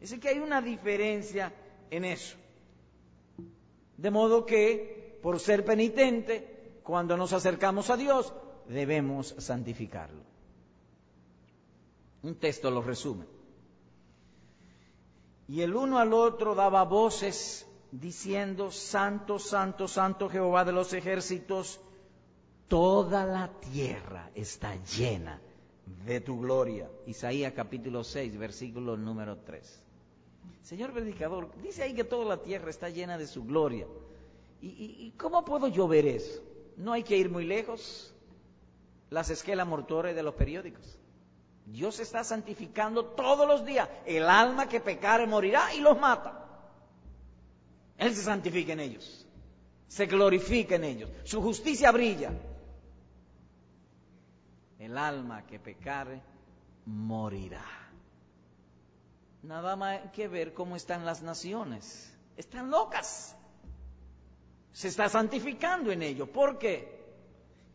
Es 0.00 0.14
que 0.18 0.28
hay 0.28 0.38
una 0.38 0.62
diferencia 0.62 1.52
en 1.90 2.04
eso. 2.04 2.36
De 3.96 4.10
modo 4.10 4.46
que, 4.46 5.18
por 5.20 5.40
ser 5.40 5.64
penitente, 5.64 6.78
cuando 6.84 7.16
nos 7.16 7.32
acercamos 7.32 7.90
a 7.90 7.96
Dios, 7.96 8.32
debemos 8.68 9.34
santificarlo. 9.38 10.22
Un 12.22 12.36
texto 12.36 12.70
lo 12.70 12.82
resume. 12.82 13.26
Y 15.48 15.60
el 15.60 15.74
uno 15.74 15.98
al 15.98 16.12
otro 16.12 16.54
daba 16.54 16.84
voces 16.84 17.66
diciendo, 17.90 18.70
Santo, 18.70 19.40
Santo, 19.40 19.88
Santo 19.88 20.28
Jehová 20.28 20.64
de 20.64 20.72
los 20.72 20.92
ejércitos, 20.92 21.80
toda 22.68 23.26
la 23.26 23.50
tierra 23.60 24.30
está 24.34 24.76
llena 24.84 25.40
de 26.04 26.20
tu 26.20 26.40
gloria. 26.40 26.90
Isaías 27.06 27.52
capítulo 27.52 28.04
6, 28.04 28.36
versículo 28.38 28.96
número 28.96 29.38
3. 29.38 29.82
Señor 30.62 30.92
predicador, 30.92 31.50
dice 31.62 31.82
ahí 31.82 31.94
que 31.94 32.04
toda 32.04 32.24
la 32.24 32.42
tierra 32.42 32.70
está 32.70 32.88
llena 32.88 33.18
de 33.18 33.26
su 33.26 33.44
gloria. 33.44 33.86
¿Y, 34.60 35.12
cómo 35.16 35.44
puedo 35.44 35.66
yo 35.66 35.88
ver 35.88 36.06
eso? 36.06 36.40
No 36.76 36.92
hay 36.92 37.02
que 37.02 37.16
ir 37.16 37.28
muy 37.28 37.44
lejos. 37.44 38.14
Las 39.10 39.28
esquelas 39.28 39.66
mortuorias 39.66 40.14
de 40.14 40.22
los 40.22 40.34
periódicos. 40.34 40.98
Dios 41.66 41.98
está 41.98 42.22
santificando 42.22 43.04
todos 43.04 43.46
los 43.46 43.64
días. 43.64 43.88
El 44.06 44.24
alma 44.24 44.68
que 44.68 44.80
pecare 44.80 45.26
morirá 45.26 45.74
y 45.74 45.80
los 45.80 45.98
mata. 45.98 46.42
Él 47.98 48.14
se 48.14 48.22
santifica 48.22 48.72
en 48.72 48.80
ellos, 48.80 49.26
se 49.86 50.06
glorifica 50.06 50.74
en 50.74 50.84
ellos, 50.84 51.10
su 51.24 51.40
justicia 51.40 51.92
brilla. 51.92 52.32
El 54.82 54.98
alma 54.98 55.46
que 55.46 55.60
pecare 55.60 56.20
morirá. 56.86 57.64
Nada 59.44 59.76
más 59.76 60.10
que 60.10 60.26
ver 60.26 60.54
cómo 60.54 60.74
están 60.74 61.06
las 61.06 61.22
naciones. 61.22 62.12
Están 62.36 62.68
locas. 62.68 63.36
Se 64.72 64.88
está 64.88 65.08
santificando 65.08 65.92
en 65.92 66.02
ellos. 66.02 66.28
¿Por 66.30 66.58
qué? 66.58 67.00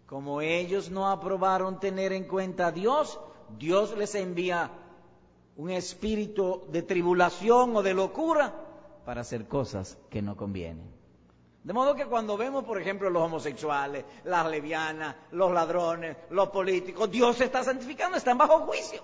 Como 0.05 0.41
ellos 0.41 0.91
no 0.91 1.07
aprobaron 1.07 1.79
tener 1.79 2.11
en 2.11 2.25
cuenta 2.25 2.67
a 2.67 2.71
Dios, 2.73 3.17
Dios 3.57 3.97
les 3.97 4.13
envía 4.13 4.69
un 5.55 5.69
espíritu 5.69 6.65
de 6.73 6.81
tribulación 6.81 7.73
o 7.77 7.83
de 7.83 7.93
locura 7.93 8.53
para 9.05 9.21
hacer 9.21 9.47
cosas 9.47 9.97
que 10.09 10.21
no 10.21 10.35
convienen. 10.35 10.96
De 11.67 11.73
modo 11.73 11.95
que 11.95 12.05
cuando 12.05 12.37
vemos, 12.37 12.63
por 12.63 12.81
ejemplo, 12.81 13.09
los 13.09 13.23
homosexuales, 13.23 14.05
las 14.23 14.49
levianas, 14.49 15.17
los 15.31 15.51
ladrones, 15.51 16.15
los 16.29 16.47
políticos, 16.47 17.11
Dios 17.11 17.35
se 17.35 17.43
está 17.43 17.61
santificando, 17.61 18.15
están 18.15 18.37
bajo 18.37 18.61
juicio. 18.61 19.03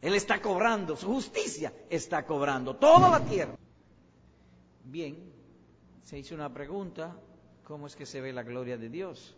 Él 0.00 0.14
está 0.14 0.42
cobrando, 0.42 0.96
su 0.96 1.06
justicia 1.06 1.72
está 1.88 2.26
cobrando 2.26 2.74
toda 2.74 3.08
la 3.08 3.24
tierra. 3.24 3.54
Bien, 4.82 5.32
se 6.02 6.18
hizo 6.18 6.34
una 6.34 6.52
pregunta, 6.52 7.16
¿cómo 7.62 7.86
es 7.86 7.94
que 7.94 8.04
se 8.04 8.20
ve 8.20 8.32
la 8.32 8.42
gloria 8.42 8.76
de 8.76 8.88
Dios? 8.88 9.36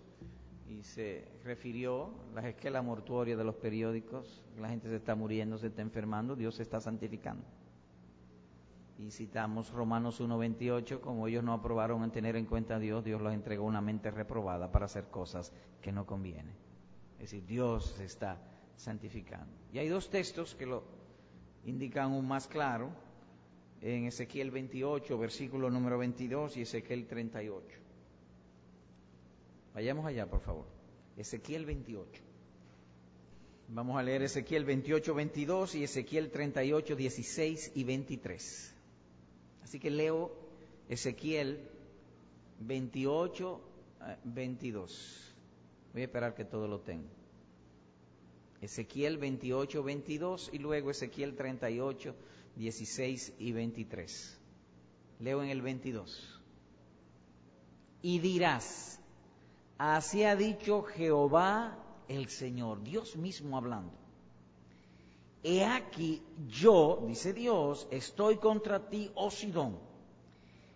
Y 0.71 0.85
se 0.85 1.29
refirió 1.45 2.15
las 2.35 2.47
esquelas 2.47 2.83
mortuorias 2.83 3.37
de 3.37 3.45
los 3.45 3.57
periódicos, 3.57 4.43
la 4.59 4.71
gente 4.71 4.89
se 4.89 4.97
está 4.97 5.15
muriendo, 5.15 5.59
se 5.59 5.67
está 5.67 5.83
enfermando, 5.83 6.35
Dios 6.35 6.55
se 6.55 6.63
está 6.63 6.81
santificando. 6.81 7.45
Y 9.01 9.11
citamos 9.13 9.71
Romanos 9.71 10.21
1.28, 10.21 11.01
como 11.01 11.27
ellos 11.27 11.43
no 11.43 11.55
aprobaron 11.55 12.05
en 12.05 12.11
tener 12.11 12.37
en 12.37 12.45
cuenta 12.45 12.77
a 12.77 12.79
Dios, 12.79 13.03
Dios 13.03 13.23
los 13.23 13.33
entregó 13.33 13.65
una 13.65 13.81
mente 13.81 14.11
reprobada 14.11 14.71
para 14.71 14.85
hacer 14.85 15.09
cosas 15.09 15.55
que 15.81 15.91
no 15.91 16.05
convienen. 16.05 16.55
Es 17.15 17.31
decir, 17.31 17.47
Dios 17.47 17.95
se 17.97 18.05
está 18.05 18.39
santificando. 18.77 19.51
Y 19.73 19.79
hay 19.79 19.89
dos 19.89 20.11
textos 20.11 20.55
que 20.55 20.67
lo 20.67 20.85
indican 21.65 22.13
aún 22.13 22.29
más 22.29 22.47
claro, 22.47 22.91
en 23.81 24.05
Ezequiel 24.05 24.51
28, 24.51 25.17
versículo 25.17 25.71
número 25.71 25.97
22 25.97 26.59
y 26.59 26.63
Ezequiel 26.63 27.07
38. 27.07 27.79
Vayamos 29.73 30.05
allá, 30.05 30.29
por 30.29 30.41
favor. 30.41 30.67
Ezequiel 31.17 31.65
28. 31.65 32.23
Vamos 33.69 33.99
a 33.99 34.03
leer 34.03 34.25
Ezequiel 34.25 34.67
28, 34.67 35.15
22 35.15 35.75
y 35.77 35.85
Ezequiel 35.85 36.31
38, 36.31 36.97
16 36.97 37.73
y 37.77 37.85
23. 37.85 38.77
Así 39.63 39.79
que 39.79 39.91
leo 39.91 40.33
Ezequiel 40.89 41.69
28, 42.61 43.61
22. 44.25 45.35
Voy 45.93 46.03
a 46.03 46.05
esperar 46.05 46.35
que 46.35 46.45
todo 46.45 46.69
lo 46.69 46.81
tenga. 46.81 47.09
Ezequiel 48.61 49.19
28, 49.19 49.83
22 49.83 50.51
y 50.53 50.59
luego 50.59 50.91
Ezequiel 50.91 51.35
38, 51.35 52.15
16 52.57 53.35
y 53.39 53.53
23. 53.53 54.39
Leo 55.21 55.43
en 55.43 55.49
el 55.49 55.63
22. 55.63 56.41
Y 58.03 58.19
dirás, 58.19 59.01
así 59.79 60.25
ha 60.25 60.37
dicho 60.37 60.83
Jehová 60.83 61.79
el 62.09 62.29
Señor, 62.29 62.83
Dios 62.83 63.17
mismo 63.17 63.57
hablando. 63.57 64.00
He 65.43 65.65
aquí 65.65 66.23
yo, 66.49 67.03
dice 67.07 67.33
Dios, 67.33 67.89
estoy 67.91 68.37
contra 68.37 68.91
ti, 68.91 69.11
oh 69.15 69.31
Sidón, 69.31 69.79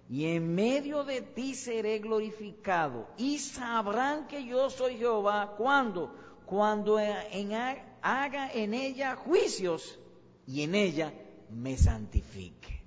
y 0.08 0.26
en 0.26 0.54
medio 0.54 1.04
de 1.04 1.20
ti 1.20 1.54
seré 1.54 1.98
glorificado, 1.98 3.08
y 3.18 3.38
sabrán 3.38 4.26
que 4.26 4.44
yo 4.46 4.70
soy 4.70 4.96
Jehová 4.96 5.54
cuando, 5.58 6.14
cuando 6.46 6.98
haga 6.98 8.52
en 8.52 8.74
ella 8.74 9.16
juicios 9.16 9.98
y 10.46 10.62
en 10.62 10.74
ella 10.74 11.12
me 11.50 11.76
santifique. 11.76 12.82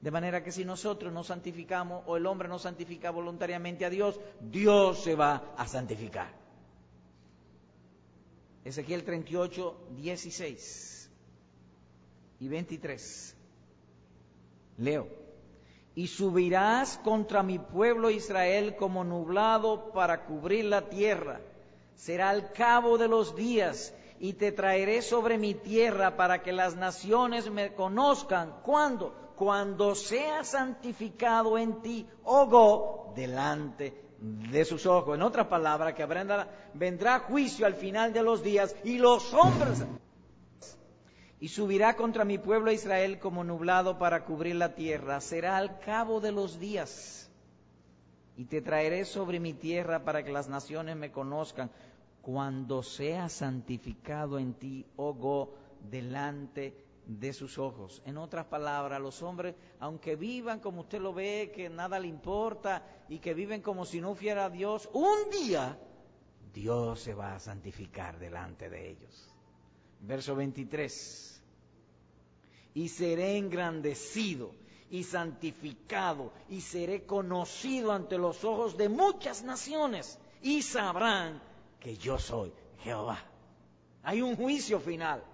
De 0.00 0.10
manera 0.10 0.44
que 0.44 0.52
si 0.52 0.64
nosotros 0.64 1.12
nos 1.12 1.28
santificamos 1.28 2.04
o 2.06 2.16
el 2.16 2.26
hombre 2.26 2.48
no 2.48 2.58
santifica 2.58 3.10
voluntariamente 3.10 3.84
a 3.84 3.90
Dios, 3.90 4.20
Dios 4.40 5.02
se 5.02 5.14
va 5.14 5.54
a 5.56 5.66
santificar. 5.66 6.45
Ezequiel 8.66 9.04
38, 9.04 9.76
16 9.90 11.10
y 12.40 12.48
23. 12.48 13.36
Leo. 14.78 15.06
Y 15.94 16.08
subirás 16.08 16.98
contra 16.98 17.44
mi 17.44 17.60
pueblo 17.60 18.10
Israel 18.10 18.74
como 18.74 19.04
nublado 19.04 19.92
para 19.92 20.24
cubrir 20.24 20.64
la 20.64 20.88
tierra. 20.88 21.40
Será 21.94 22.30
al 22.30 22.50
cabo 22.50 22.98
de 22.98 23.06
los 23.06 23.36
días 23.36 23.94
y 24.18 24.32
te 24.32 24.50
traeré 24.50 25.00
sobre 25.00 25.38
mi 25.38 25.54
tierra 25.54 26.16
para 26.16 26.42
que 26.42 26.50
las 26.50 26.74
naciones 26.74 27.48
me 27.48 27.72
conozcan. 27.72 28.62
¿Cuándo? 28.64 29.14
Cuando 29.36 29.94
sea 29.94 30.42
santificado 30.42 31.56
en 31.56 31.82
ti, 31.82 32.04
oh 32.24 32.46
Go, 32.46 33.12
delante 33.14 34.05
de 34.20 34.64
sus 34.64 34.86
ojos. 34.86 35.16
En 35.16 35.22
otras 35.22 35.46
palabras, 35.46 35.94
que 35.94 36.06
vendrá 36.74 37.18
juicio 37.20 37.66
al 37.66 37.74
final 37.74 38.12
de 38.12 38.22
los 38.22 38.42
días 38.42 38.74
y 38.84 38.98
los 38.98 39.32
hombres 39.34 39.84
y 41.38 41.48
subirá 41.48 41.96
contra 41.96 42.24
mi 42.24 42.38
pueblo 42.38 42.72
Israel 42.72 43.18
como 43.18 43.44
nublado 43.44 43.98
para 43.98 44.24
cubrir 44.24 44.56
la 44.56 44.74
tierra. 44.74 45.20
Será 45.20 45.56
al 45.58 45.78
cabo 45.80 46.20
de 46.20 46.32
los 46.32 46.58
días. 46.58 47.30
Y 48.36 48.46
te 48.46 48.60
traeré 48.60 49.04
sobre 49.04 49.40
mi 49.40 49.52
tierra 49.54 50.04
para 50.04 50.22
que 50.22 50.32
las 50.32 50.48
naciones 50.48 50.96
me 50.96 51.10
conozcan 51.10 51.70
cuando 52.22 52.82
sea 52.82 53.28
santificado 53.28 54.38
en 54.38 54.54
ti, 54.54 54.84
oh 54.96 55.14
Go, 55.14 55.54
delante 55.90 56.85
de 57.06 57.32
sus 57.32 57.58
ojos. 57.58 58.02
En 58.04 58.18
otras 58.18 58.46
palabras, 58.46 59.00
los 59.00 59.22
hombres, 59.22 59.54
aunque 59.78 60.16
vivan 60.16 60.60
como 60.60 60.82
usted 60.82 61.00
lo 61.00 61.14
ve, 61.14 61.52
que 61.54 61.68
nada 61.68 61.98
le 61.98 62.08
importa 62.08 62.84
y 63.08 63.20
que 63.20 63.32
viven 63.32 63.62
como 63.62 63.84
si 63.84 64.00
no 64.00 64.14
fuera 64.14 64.50
Dios, 64.50 64.88
un 64.92 65.30
día 65.30 65.78
Dios 66.52 67.00
se 67.00 67.14
va 67.14 67.34
a 67.34 67.40
santificar 67.40 68.18
delante 68.18 68.68
de 68.68 68.90
ellos. 68.90 69.30
Verso 70.00 70.34
23. 70.34 71.42
Y 72.74 72.88
seré 72.88 73.38
engrandecido 73.38 74.52
y 74.90 75.04
santificado 75.04 76.32
y 76.48 76.60
seré 76.60 77.04
conocido 77.04 77.92
ante 77.92 78.18
los 78.18 78.44
ojos 78.44 78.76
de 78.76 78.88
muchas 78.88 79.42
naciones 79.42 80.18
y 80.42 80.62
sabrán 80.62 81.42
que 81.80 81.96
yo 81.96 82.18
soy 82.18 82.52
Jehová. 82.80 83.18
Hay 84.02 84.22
un 84.22 84.36
juicio 84.36 84.78
final. 84.80 85.24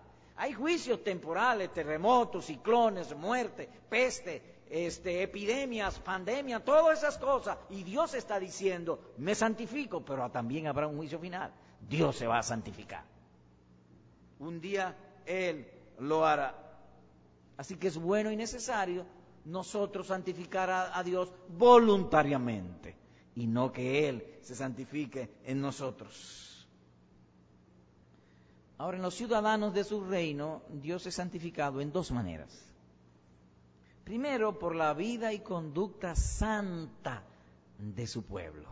Hay 0.42 0.54
juicios 0.54 1.04
temporales, 1.04 1.72
terremotos, 1.72 2.46
ciclones, 2.46 3.14
muerte, 3.14 3.68
peste, 3.88 4.64
este, 4.68 5.22
epidemias, 5.22 6.00
pandemia, 6.00 6.58
todas 6.58 6.98
esas 6.98 7.16
cosas. 7.16 7.58
Y 7.70 7.84
Dios 7.84 8.12
está 8.14 8.40
diciendo, 8.40 9.12
me 9.18 9.36
santifico, 9.36 10.04
pero 10.04 10.28
también 10.32 10.66
habrá 10.66 10.88
un 10.88 10.96
juicio 10.96 11.20
final. 11.20 11.52
Dios 11.88 12.16
se 12.16 12.26
va 12.26 12.40
a 12.40 12.42
santificar. 12.42 13.04
Un 14.40 14.60
día 14.60 14.96
Él 15.26 15.70
lo 16.00 16.26
hará. 16.26 16.56
Así 17.56 17.76
que 17.76 17.86
es 17.86 17.96
bueno 17.96 18.32
y 18.32 18.34
necesario 18.34 19.06
nosotros 19.44 20.08
santificar 20.08 20.68
a 20.92 21.00
Dios 21.04 21.32
voluntariamente 21.50 22.96
y 23.36 23.46
no 23.46 23.70
que 23.70 24.08
Él 24.08 24.38
se 24.40 24.56
santifique 24.56 25.34
en 25.44 25.60
nosotros. 25.60 26.51
Ahora, 28.82 28.96
en 28.96 29.04
los 29.04 29.14
ciudadanos 29.14 29.72
de 29.74 29.84
su 29.84 30.02
reino, 30.02 30.62
Dios 30.68 31.06
es 31.06 31.14
santificado 31.14 31.80
en 31.80 31.92
dos 31.92 32.10
maneras. 32.10 32.50
Primero, 34.02 34.58
por 34.58 34.74
la 34.74 34.92
vida 34.92 35.32
y 35.32 35.38
conducta 35.38 36.16
santa 36.16 37.22
de 37.78 38.08
su 38.08 38.24
pueblo. 38.24 38.68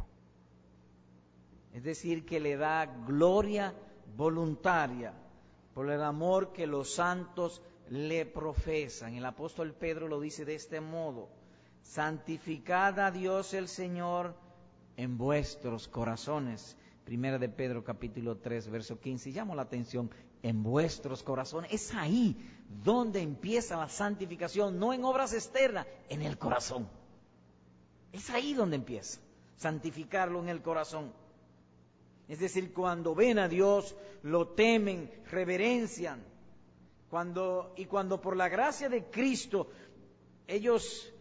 Es 1.72 1.84
decir, 1.84 2.26
que 2.26 2.40
le 2.40 2.56
da 2.56 2.86
gloria 2.86 3.72
voluntaria 4.16 5.14
por 5.74 5.88
el 5.88 6.02
amor 6.02 6.52
que 6.52 6.66
los 6.66 6.92
santos 6.92 7.62
le 7.88 8.26
profesan. 8.26 9.14
El 9.14 9.26
apóstol 9.26 9.74
Pedro 9.74 10.08
lo 10.08 10.18
dice 10.18 10.44
de 10.44 10.56
este 10.56 10.80
modo. 10.80 11.28
Santificad 11.82 12.98
a 12.98 13.12
Dios 13.12 13.54
el 13.54 13.68
Señor 13.68 14.34
en 14.96 15.16
vuestros 15.16 15.86
corazones. 15.86 16.76
Primera 17.04 17.38
de 17.38 17.48
Pedro 17.48 17.82
capítulo 17.82 18.36
3, 18.36 18.70
verso 18.70 19.00
15. 19.00 19.30
Llamo 19.30 19.54
la 19.54 19.62
atención, 19.62 20.10
en 20.42 20.62
vuestros 20.62 21.22
corazones. 21.22 21.72
Es 21.72 21.94
ahí 21.94 22.36
donde 22.84 23.20
empieza 23.20 23.76
la 23.76 23.88
santificación, 23.88 24.78
no 24.78 24.92
en 24.92 25.04
obras 25.04 25.32
externas, 25.32 25.86
en 26.08 26.22
el 26.22 26.38
corazón. 26.38 26.88
Es 28.12 28.30
ahí 28.30 28.54
donde 28.54 28.76
empieza, 28.76 29.20
santificarlo 29.56 30.40
en 30.40 30.48
el 30.48 30.62
corazón. 30.62 31.12
Es 32.28 32.38
decir, 32.38 32.72
cuando 32.72 33.14
ven 33.14 33.38
a 33.38 33.48
Dios, 33.48 33.96
lo 34.22 34.48
temen, 34.48 35.10
reverencian. 35.30 36.22
Cuando, 37.08 37.74
y 37.76 37.86
cuando 37.86 38.20
por 38.20 38.36
la 38.36 38.48
gracia 38.48 38.88
de 38.88 39.04
Cristo 39.06 39.68
ellos 40.46 41.12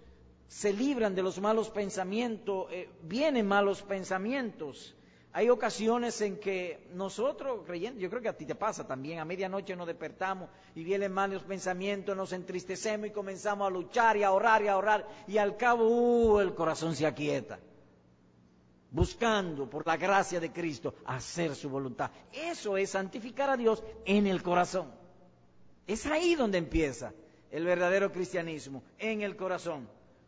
se 0.47 0.71
libran 0.71 1.15
de 1.15 1.23
los 1.23 1.39
malos 1.39 1.69
pensamientos, 1.69 2.67
eh, 2.71 2.89
vienen 3.03 3.47
malos 3.47 3.81
pensamientos. 3.81 4.95
Hay 5.31 5.49
ocasiones 5.49 6.19
en 6.21 6.39
que 6.39 6.87
nosotros, 6.93 7.61
creyendo, 7.65 7.99
yo 7.99 8.09
creo 8.09 8.21
que 8.21 8.29
a 8.29 8.37
ti 8.37 8.45
te 8.45 8.55
pasa 8.55 8.87
también, 8.87 9.19
a 9.19 9.25
medianoche 9.25 9.75
nos 9.75 9.85
despertamos 9.85 10.49
y 10.73 10.83
vienen 10.83 11.11
malos 11.11 11.43
pensamientos, 11.43 12.17
nos 12.17 12.33
entristecemos 12.33 13.07
y 13.07 13.11
comenzamos 13.11 13.67
a 13.67 13.69
luchar 13.69 14.17
y 14.17 14.23
a 14.23 14.31
orar 14.31 14.63
y 14.63 14.67
a 14.67 14.77
orar 14.77 15.07
y 15.27 15.37
al 15.37 15.55
cabo 15.55 15.87
uh, 15.87 16.39
el 16.39 16.55
corazón 16.55 16.95
se 16.95 17.05
aquieta, 17.05 17.59
buscando 18.89 19.69
por 19.69 19.85
la 19.85 19.97
gracia 19.97 20.39
de 20.39 20.51
Cristo 20.51 20.95
hacer 21.05 21.55
su 21.55 21.69
voluntad. 21.69 22.09
Eso 22.33 22.75
es 22.75 22.89
santificar 22.89 23.51
a 23.51 23.57
Dios 23.57 23.83
en 24.05 24.25
el 24.25 24.41
corazón. 24.41 24.91
Es 25.85 26.07
ahí 26.07 26.33
donde 26.33 26.57
empieza 26.57 27.13
el 27.51 27.65
verdadero 27.65 28.11
cristianismo, 28.11 28.81
en 28.97 29.21
el 29.21 29.35
corazón 29.35 29.87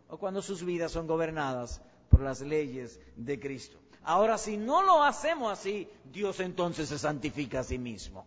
o 0.09 0.17
cuando 0.19 0.43
sus 0.43 0.63
vidas 0.63 0.91
son 0.91 1.07
gobernadas 1.07 1.81
por 2.09 2.21
las 2.21 2.41
leyes 2.41 2.99
de 3.15 3.39
Cristo. 3.39 3.80
Ahora, 4.03 4.37
si 4.37 4.57
no 4.57 4.81
lo 4.81 5.03
hacemos 5.03 5.51
así, 5.51 5.87
Dios 6.11 6.39
entonces 6.39 6.89
se 6.89 6.97
santifica 6.97 7.59
a 7.59 7.63
sí 7.63 7.77
mismo 7.77 8.25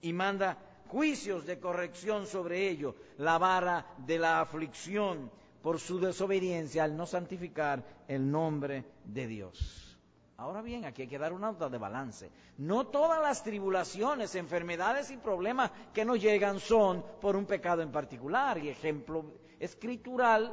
y 0.00 0.12
manda 0.12 0.58
juicios 0.88 1.46
de 1.46 1.58
corrección 1.58 2.26
sobre 2.26 2.68
ello, 2.68 2.94
la 3.18 3.38
vara 3.38 3.86
de 3.98 4.18
la 4.18 4.40
aflicción 4.40 5.30
por 5.62 5.78
su 5.78 6.00
desobediencia 6.00 6.84
al 6.84 6.96
no 6.96 7.06
santificar 7.06 7.82
el 8.08 8.30
nombre 8.30 8.84
de 9.04 9.26
Dios. 9.26 9.96
Ahora 10.36 10.60
bien, 10.60 10.84
aquí 10.84 11.02
hay 11.02 11.08
que 11.08 11.18
dar 11.18 11.32
una 11.32 11.52
nota 11.52 11.68
de 11.68 11.78
balance. 11.78 12.30
No 12.58 12.88
todas 12.88 13.22
las 13.22 13.44
tribulaciones, 13.44 14.34
enfermedades 14.34 15.12
y 15.12 15.16
problemas 15.16 15.70
que 15.94 16.04
nos 16.04 16.20
llegan 16.20 16.58
son 16.58 17.04
por 17.20 17.36
un 17.36 17.46
pecado 17.46 17.80
en 17.80 17.92
particular. 17.92 18.58
Y 18.58 18.68
ejemplo 18.68 19.24
escritural 19.60 20.52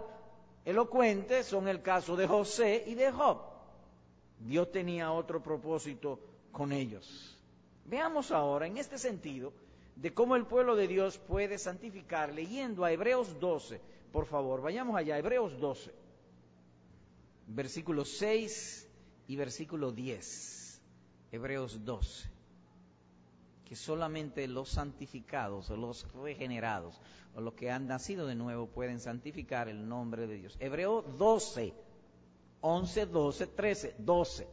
elocuentes 0.63 1.47
son 1.47 1.67
el 1.67 1.81
caso 1.81 2.15
de 2.15 2.27
José 2.27 2.83
y 2.85 2.93
de 2.93 3.11
Job. 3.11 3.48
Dios 4.39 4.71
tenía 4.71 5.11
otro 5.11 5.41
propósito 5.43 6.19
con 6.51 6.71
ellos. 6.71 7.37
Veamos 7.85 8.31
ahora 8.31 8.67
en 8.67 8.77
este 8.77 8.97
sentido 8.97 9.53
de 9.95 10.13
cómo 10.13 10.35
el 10.35 10.45
pueblo 10.45 10.75
de 10.75 10.87
Dios 10.87 11.17
puede 11.17 11.57
santificar 11.57 12.33
leyendo 12.33 12.85
a 12.85 12.91
Hebreos 12.91 13.39
12. 13.39 13.81
Por 14.11 14.25
favor, 14.25 14.61
vayamos 14.61 14.95
allá, 14.95 15.17
Hebreos 15.17 15.59
12, 15.59 15.93
versículo 17.47 18.05
6 18.05 18.87
y 19.27 19.35
versículo 19.35 19.91
10. 19.91 20.81
Hebreos 21.31 21.83
12. 21.85 22.29
Que 23.65 23.75
solamente 23.75 24.47
los 24.47 24.69
santificados 24.69 25.69
los 25.69 26.11
regenerados 26.13 26.99
o 27.35 27.41
los 27.41 27.53
que 27.53 27.69
han 27.69 27.87
nacido 27.87 28.25
de 28.25 28.35
nuevo 28.35 28.67
pueden 28.67 28.99
santificar 28.99 29.69
el 29.69 29.87
nombre 29.87 30.25
de 30.25 30.37
Dios. 30.37 30.57
Hebreo 30.59 31.01
12, 31.01 31.73
11, 32.61 33.05
12, 33.05 33.47
13, 33.47 33.95
12, 33.97 34.47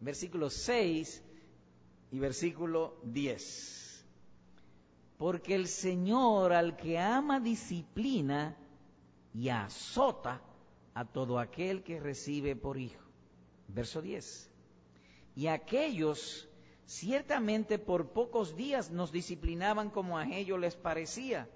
versículo 0.00 0.50
6 0.50 1.22
y 2.10 2.18
versículo 2.18 2.98
10. 3.04 4.06
Porque 5.18 5.54
el 5.54 5.66
Señor 5.66 6.52
al 6.52 6.76
que 6.76 6.98
ama 6.98 7.40
disciplina 7.40 8.56
y 9.34 9.48
azota 9.48 10.40
a 10.94 11.04
todo 11.04 11.38
aquel 11.38 11.82
que 11.82 12.00
recibe 12.00 12.56
por 12.56 12.78
hijo. 12.78 13.04
Verso 13.68 14.00
10. 14.00 14.50
Y 15.34 15.48
aquellos 15.48 16.48
ciertamente 16.86 17.78
por 17.78 18.12
pocos 18.12 18.56
días 18.56 18.90
nos 18.90 19.12
disciplinaban 19.12 19.90
como 19.90 20.16
a 20.18 20.28
ellos 20.28 20.58
les 20.58 20.76
parecía 20.76 21.48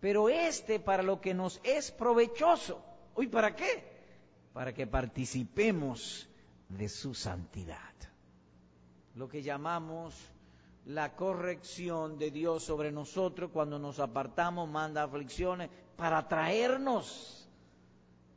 pero 0.00 0.28
este 0.28 0.80
para 0.80 1.02
lo 1.02 1.20
que 1.20 1.34
nos 1.34 1.60
es 1.64 1.90
provechoso. 1.90 2.82
¿Uy, 3.16 3.26
para 3.26 3.54
qué? 3.54 3.97
Para 4.52 4.72
que 4.74 4.86
participemos 4.86 6.28
de 6.68 6.88
su 6.88 7.14
santidad. 7.14 7.94
Lo 9.14 9.28
que 9.28 9.42
llamamos 9.42 10.14
la 10.86 11.14
corrección 11.14 12.18
de 12.18 12.30
Dios 12.30 12.64
sobre 12.64 12.90
nosotros 12.90 13.50
cuando 13.52 13.78
nos 13.78 14.00
apartamos, 14.00 14.68
manda 14.68 15.02
aflicciones 15.02 15.68
para 15.96 16.26
traernos 16.28 17.48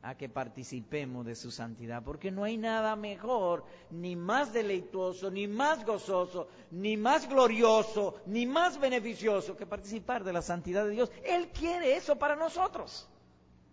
a 0.02 0.16
que 0.16 0.28
participemos 0.28 1.24
de 1.24 1.36
su 1.36 1.52
santidad, 1.52 2.02
porque 2.02 2.32
no 2.32 2.42
hay 2.42 2.56
nada 2.58 2.96
mejor, 2.96 3.64
ni 3.90 4.16
más 4.16 4.52
deleitoso, 4.52 5.30
ni 5.30 5.46
más 5.46 5.86
gozoso, 5.86 6.48
ni 6.72 6.96
más 6.96 7.28
glorioso, 7.28 8.16
ni 8.26 8.44
más 8.44 8.80
beneficioso 8.80 9.56
que 9.56 9.64
participar 9.64 10.24
de 10.24 10.32
la 10.32 10.42
santidad 10.42 10.84
de 10.84 10.90
Dios. 10.90 11.12
Él 11.24 11.50
quiere 11.50 11.96
eso 11.96 12.16
para 12.16 12.34
nosotros 12.34 13.08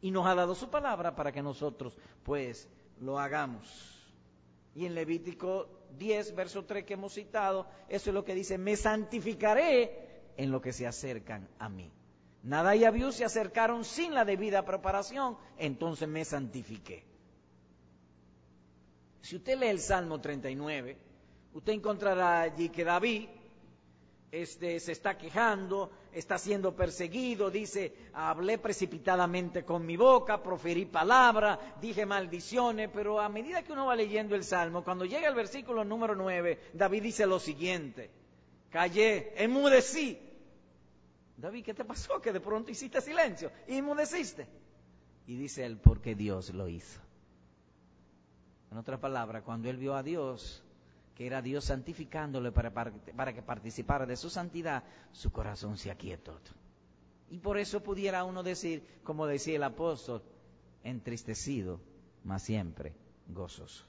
y 0.02 0.12
nos 0.12 0.26
ha 0.26 0.36
dado 0.36 0.56
su 0.56 0.70
palabra 0.70 1.16
para 1.16 1.32
que 1.32 1.42
nosotros 1.42 1.98
pues 2.24 2.68
lo 3.00 3.20
hagamos. 3.20 3.68
Y 4.76 4.86
en 4.86 4.96
Levítico 4.96 5.68
10, 5.98 6.36
verso 6.36 6.66
3 6.66 6.86
que 6.86 6.94
hemos 6.94 7.14
citado, 7.14 7.68
eso 7.88 8.10
es 8.10 8.14
lo 8.14 8.24
que 8.24 8.36
dice, 8.36 8.58
me 8.58 8.76
santificaré 8.76 10.32
en 10.38 10.52
lo 10.52 10.62
que 10.62 10.74
se 10.74 10.88
acercan 10.88 11.48
a 11.60 11.70
mí. 11.70 11.92
Nada 12.44 12.76
y 12.76 12.86
Abiú 12.86 13.12
se 13.12 13.26
acercaron 13.26 13.84
sin 13.84 14.14
la 14.14 14.24
debida 14.24 14.64
preparación, 14.64 15.38
entonces 15.58 16.08
me 16.08 16.24
santifiqué. 16.24 17.04
Si 19.22 19.36
usted 19.36 19.60
lee 19.60 19.68
el 19.68 19.80
Salmo 19.80 20.22
39, 20.22 20.98
usted 21.54 21.74
encontrará 21.74 22.42
allí 22.42 22.70
que 22.70 22.86
David 22.86 23.28
este, 24.32 24.80
se 24.80 24.94
está 24.94 25.18
quejando, 25.18 25.92
está 26.14 26.38
siendo 26.38 26.76
perseguido, 26.76 27.50
dice, 27.52 27.94
hablé 28.14 28.58
precipitadamente 28.58 29.64
con 29.64 29.86
mi 29.86 29.98
boca, 29.98 30.42
proferí 30.42 30.86
palabra, 30.86 31.76
dije 31.82 32.06
maldiciones, 32.06 32.90
pero 32.94 33.20
a 33.20 33.30
medida 33.30 33.64
que 33.64 33.74
uno 33.74 33.86
va 33.86 33.96
leyendo 33.96 34.36
el 34.36 34.44
Salmo, 34.44 34.84
cuando 34.84 35.06
llega 35.06 35.28
el 35.28 35.36
versículo 35.36 35.84
número 35.84 36.16
9, 36.16 36.60
David 36.74 37.04
dice 37.04 37.26
lo 37.26 37.40
siguiente, 37.40 38.10
callé, 38.70 39.34
enmudecí, 39.44 40.20
David, 41.40 41.64
¿qué 41.64 41.74
te 41.74 41.86
pasó? 41.86 42.22
Que 42.22 42.34
de 42.34 42.42
pronto 42.42 42.70
hiciste 42.70 43.00
silencio 43.00 43.52
y 43.68 43.78
inmudeciste. 43.78 44.48
Y 45.26 45.38
dice 45.38 45.66
él, 45.66 45.78
porque 45.78 46.16
Dios 46.16 46.54
lo 46.54 46.68
hizo. 46.68 47.00
En 48.72 48.78
otras 48.78 49.00
palabras, 49.00 49.44
cuando 49.44 49.70
él 49.70 49.78
vio 49.78 49.96
a 49.96 50.04
Dios, 50.04 50.64
que 51.20 51.28
era 51.28 51.42
Dios 51.42 51.66
santificándole 51.66 52.50
para, 52.54 53.34
que 53.34 53.42
participara 53.42 54.06
de 54.06 54.16
su 54.16 54.30
santidad, 54.30 54.86
su 55.12 55.34
corazón 55.34 55.76
se 55.76 55.92
aquietó. 55.92 56.40
Y 57.30 57.40
por 57.40 57.58
eso 57.58 57.84
pudiera 57.84 58.24
uno 58.24 58.42
decir, 58.42 59.02
como 59.04 59.28
decía 59.28 59.58
el 59.58 59.64
apóstol, 59.64 60.24
entristecido, 60.82 61.82
mas 62.24 62.44
siempre 62.44 62.94
gozoso. 63.28 63.84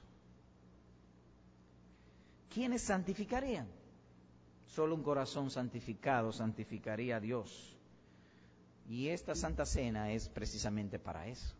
¿Quiénes 2.53 2.81
santificarían? 2.81 3.69
Solo 4.67 4.93
un 4.93 5.01
corazón 5.01 5.49
santificado 5.49 6.33
santificaría 6.33 7.15
a 7.15 7.21
Dios. 7.21 7.77
Y 8.89 9.07
esta 9.07 9.35
Santa 9.35 9.65
Cena 9.65 10.11
es 10.11 10.27
precisamente 10.27 10.99
para 10.99 11.27
eso. 11.27 11.55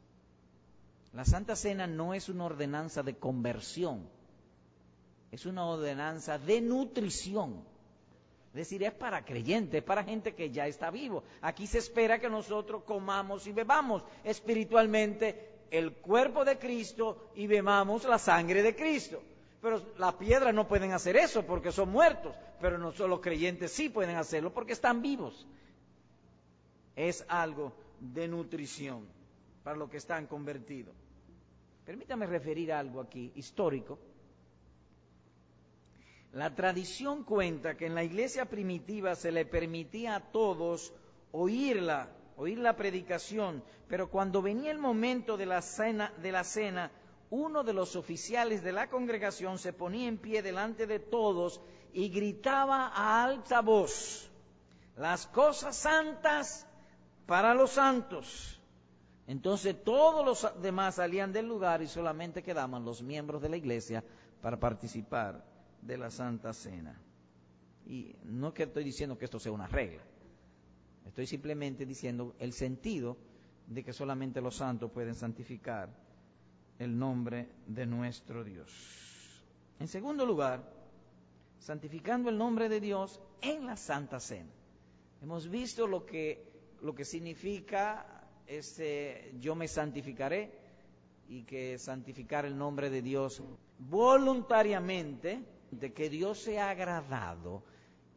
La 1.13 1.23
Santa 1.23 1.55
Cena 1.55 1.87
no 1.87 2.13
es 2.13 2.27
una 2.27 2.43
ordenanza 2.43 3.03
de 3.03 3.15
conversión, 3.15 4.09
es 5.31 5.45
una 5.45 5.65
ordenanza 5.65 6.37
de 6.37 6.61
nutrición. 6.61 7.63
Es 8.49 8.55
decir, 8.55 8.83
es 8.83 8.91
para 8.91 9.23
creyentes, 9.23 9.79
es 9.79 9.83
para 9.83 10.03
gente 10.03 10.35
que 10.35 10.51
ya 10.51 10.67
está 10.67 10.91
vivo. 10.91 11.23
Aquí 11.41 11.65
se 11.67 11.77
espera 11.77 12.19
que 12.19 12.29
nosotros 12.29 12.83
comamos 12.83 13.47
y 13.47 13.53
bebamos 13.53 14.03
espiritualmente 14.25 15.51
el 15.71 15.93
cuerpo 15.93 16.43
de 16.43 16.59
Cristo 16.59 17.29
y 17.35 17.47
bebamos 17.47 18.03
la 18.03 18.19
sangre 18.19 18.61
de 18.61 18.75
Cristo. 18.75 19.23
Pero 19.61 19.81
las 19.97 20.15
piedras 20.15 20.53
no 20.53 20.67
pueden 20.67 20.91
hacer 20.91 21.15
eso 21.15 21.43
porque 21.43 21.71
son 21.71 21.89
muertos, 21.89 22.35
pero 22.59 22.77
no 22.77 22.91
solo 22.91 23.09
los 23.09 23.19
creyentes 23.21 23.71
sí 23.71 23.87
pueden 23.87 24.17
hacerlo 24.17 24.53
porque 24.53 24.73
están 24.73 25.01
vivos. 25.01 25.47
Es 26.93 27.23
algo 27.29 27.71
de 28.01 28.27
nutrición 28.27 29.07
para 29.63 29.77
los 29.77 29.89
que 29.89 29.97
están 29.97 30.27
convertidos. 30.27 30.93
Permítame 31.85 32.25
referir 32.25 32.73
algo 32.73 32.99
aquí 32.99 33.31
histórico. 33.35 33.97
La 36.33 36.55
tradición 36.55 37.25
cuenta 37.25 37.75
que 37.75 37.87
en 37.87 37.95
la 37.95 38.03
iglesia 38.03 38.45
primitiva 38.45 39.15
se 39.15 39.31
le 39.31 39.45
permitía 39.45 40.15
a 40.15 40.31
todos 40.31 40.93
oírla, 41.33 42.09
oír 42.37 42.57
la 42.57 42.77
predicación, 42.77 43.61
pero 43.89 44.09
cuando 44.09 44.41
venía 44.41 44.71
el 44.71 44.77
momento 44.77 45.35
de 45.35 45.45
la 45.45 45.61
cena, 45.61 46.13
de 46.21 46.31
la 46.31 46.45
cena 46.45 46.91
uno 47.31 47.63
de 47.63 47.73
los 47.73 47.95
oficiales 47.95 48.63
de 48.63 48.73
la 48.73 48.89
congregación 48.89 49.57
se 49.57 49.73
ponía 49.73 50.07
en 50.07 50.17
pie 50.17 50.41
delante 50.41 50.85
de 50.85 50.99
todos 50.99 51.61
y 51.93 52.09
gritaba 52.09 52.87
a 52.87 53.23
alta 53.23 53.61
voz, 53.61 54.29
las 54.97 55.27
cosas 55.27 55.75
santas 55.75 56.67
para 57.25 57.53
los 57.53 57.71
santos. 57.71 58.61
Entonces 59.27 59.81
todos 59.83 60.25
los 60.25 60.61
demás 60.61 60.95
salían 60.95 61.31
del 61.31 61.47
lugar 61.47 61.81
y 61.81 61.87
solamente 61.87 62.43
quedaban 62.43 62.83
los 62.83 63.01
miembros 63.01 63.41
de 63.41 63.49
la 63.49 63.57
iglesia 63.57 64.03
para 64.41 64.59
participar 64.59 65.50
de 65.81 65.97
la 65.97 66.09
Santa 66.09 66.53
Cena. 66.53 66.99
Y 67.85 68.15
no 68.23 68.53
que 68.53 68.63
estoy 68.63 68.83
diciendo 68.83 69.17
que 69.17 69.25
esto 69.25 69.39
sea 69.39 69.51
una 69.51 69.67
regla, 69.67 70.01
estoy 71.05 71.27
simplemente 71.27 71.85
diciendo 71.85 72.35
el 72.39 72.53
sentido 72.53 73.17
de 73.67 73.83
que 73.83 73.93
solamente 73.93 74.41
los 74.41 74.55
santos 74.55 74.91
pueden 74.91 75.15
santificar 75.15 75.89
el 76.79 76.97
nombre 76.97 77.47
de 77.67 77.85
nuestro 77.85 78.43
Dios. 78.43 78.71
En 79.79 79.87
segundo 79.87 80.25
lugar, 80.25 80.63
santificando 81.59 82.29
el 82.29 82.37
nombre 82.37 82.69
de 82.69 82.79
Dios 82.79 83.19
en 83.41 83.65
la 83.65 83.77
Santa 83.77 84.19
Cena. 84.19 84.51
Hemos 85.21 85.49
visto 85.49 85.87
lo 85.87 86.05
que, 86.05 86.51
lo 86.81 86.95
que 86.95 87.05
significa 87.05 88.27
ese 88.47 89.33
yo 89.39 89.55
me 89.55 89.67
santificaré 89.67 90.51
y 91.29 91.43
que 91.43 91.77
santificar 91.77 92.45
el 92.45 92.57
nombre 92.57 92.89
de 92.89 93.01
Dios 93.01 93.41
voluntariamente, 93.77 95.39
de 95.71 95.93
que 95.93 96.09
Dios 96.09 96.39
sea 96.39 96.69
agradado 96.69 97.63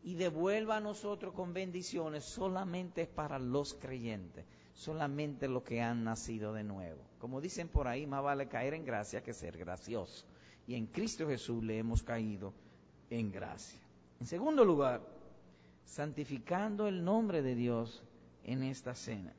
y 0.02 0.14
devuelva 0.14 0.76
a 0.76 0.80
nosotros 0.80 1.32
con 1.32 1.54
bendiciones 1.54 2.24
solamente 2.24 3.02
es 3.02 3.08
para 3.08 3.38
los 3.38 3.74
creyentes, 3.74 4.44
solamente 4.74 5.48
los 5.48 5.62
que 5.62 5.80
han 5.80 6.04
nacido 6.04 6.52
de 6.52 6.64
nuevo. 6.64 7.00
Como 7.18 7.40
dicen 7.40 7.68
por 7.68 7.88
ahí, 7.88 8.06
más 8.06 8.22
vale 8.22 8.48
caer 8.48 8.74
en 8.74 8.84
gracia 8.84 9.22
que 9.22 9.32
ser 9.32 9.56
gracioso. 9.56 10.26
Y 10.66 10.74
en 10.74 10.86
Cristo 10.86 11.26
Jesús 11.26 11.62
le 11.62 11.78
hemos 11.78 12.02
caído 12.02 12.52
en 13.08 13.30
gracia. 13.30 13.80
En 14.20 14.26
segundo 14.26 14.64
lugar, 14.64 15.00
santificando 15.84 16.88
el 16.88 17.04
nombre 17.04 17.42
de 17.42 17.54
Dios 17.54 18.02
en 18.42 18.62
esta 18.62 18.94
cena. 18.94 19.32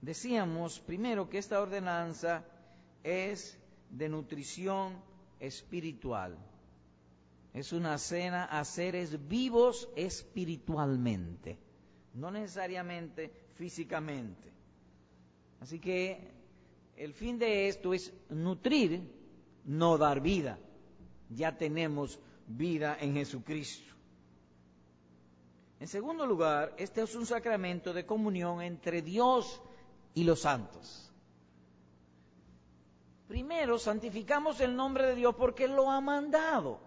Decíamos 0.00 0.80
primero 0.80 1.28
que 1.28 1.38
esta 1.38 1.60
ordenanza 1.60 2.44
es 3.02 3.58
de 3.90 4.08
nutrición 4.08 4.94
espiritual. 5.40 6.36
Es 7.52 7.72
una 7.72 7.98
cena 7.98 8.44
a 8.44 8.64
seres 8.64 9.28
vivos 9.28 9.88
espiritualmente, 9.96 11.58
no 12.14 12.30
necesariamente 12.30 13.32
físicamente. 13.54 14.52
Así 15.60 15.78
que 15.78 16.32
el 16.96 17.14
fin 17.14 17.38
de 17.38 17.68
esto 17.68 17.94
es 17.94 18.12
nutrir, 18.28 19.10
no 19.64 19.96
dar 19.96 20.20
vida. 20.20 20.58
Ya 21.30 21.56
tenemos 21.56 22.18
vida 22.46 22.96
en 23.00 23.14
Jesucristo. 23.14 23.94
En 25.78 25.88
segundo 25.88 26.26
lugar, 26.26 26.74
este 26.78 27.02
es 27.02 27.14
un 27.14 27.26
sacramento 27.26 27.92
de 27.92 28.06
comunión 28.06 28.62
entre 28.62 29.02
Dios 29.02 29.60
y 30.14 30.24
los 30.24 30.40
santos. 30.40 31.05
Primero, 33.28 33.78
santificamos 33.78 34.60
el 34.60 34.76
nombre 34.76 35.06
de 35.06 35.14
Dios 35.16 35.34
porque 35.34 35.66
lo 35.66 35.90
ha 35.90 36.00
mandado. 36.00 36.78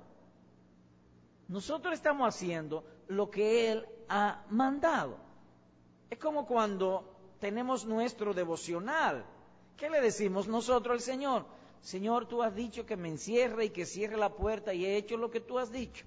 Nosotros 1.47 1.93
estamos 1.93 2.27
haciendo 2.27 2.85
lo 3.07 3.29
que 3.29 3.71
Él 3.71 3.85
ha 4.07 4.45
mandado. 4.49 5.17
Es 6.09 6.17
como 6.17 6.45
cuando 6.45 7.35
tenemos 7.39 7.85
nuestro 7.85 8.33
devocional. 8.33 9.25
¿Qué 9.75 9.89
le 9.89 10.01
decimos 10.01 10.47
nosotros 10.47 10.93
al 10.93 11.01
Señor? 11.01 11.45
Señor, 11.81 12.27
tú 12.27 12.43
has 12.43 12.55
dicho 12.55 12.85
que 12.85 12.97
me 12.97 13.09
encierre 13.09 13.65
y 13.65 13.69
que 13.69 13.85
cierre 13.85 14.17
la 14.17 14.33
puerta 14.33 14.73
y 14.73 14.85
he 14.85 14.97
hecho 14.97 15.17
lo 15.17 15.31
que 15.31 15.39
tú 15.39 15.59
has 15.59 15.71
dicho. 15.71 16.05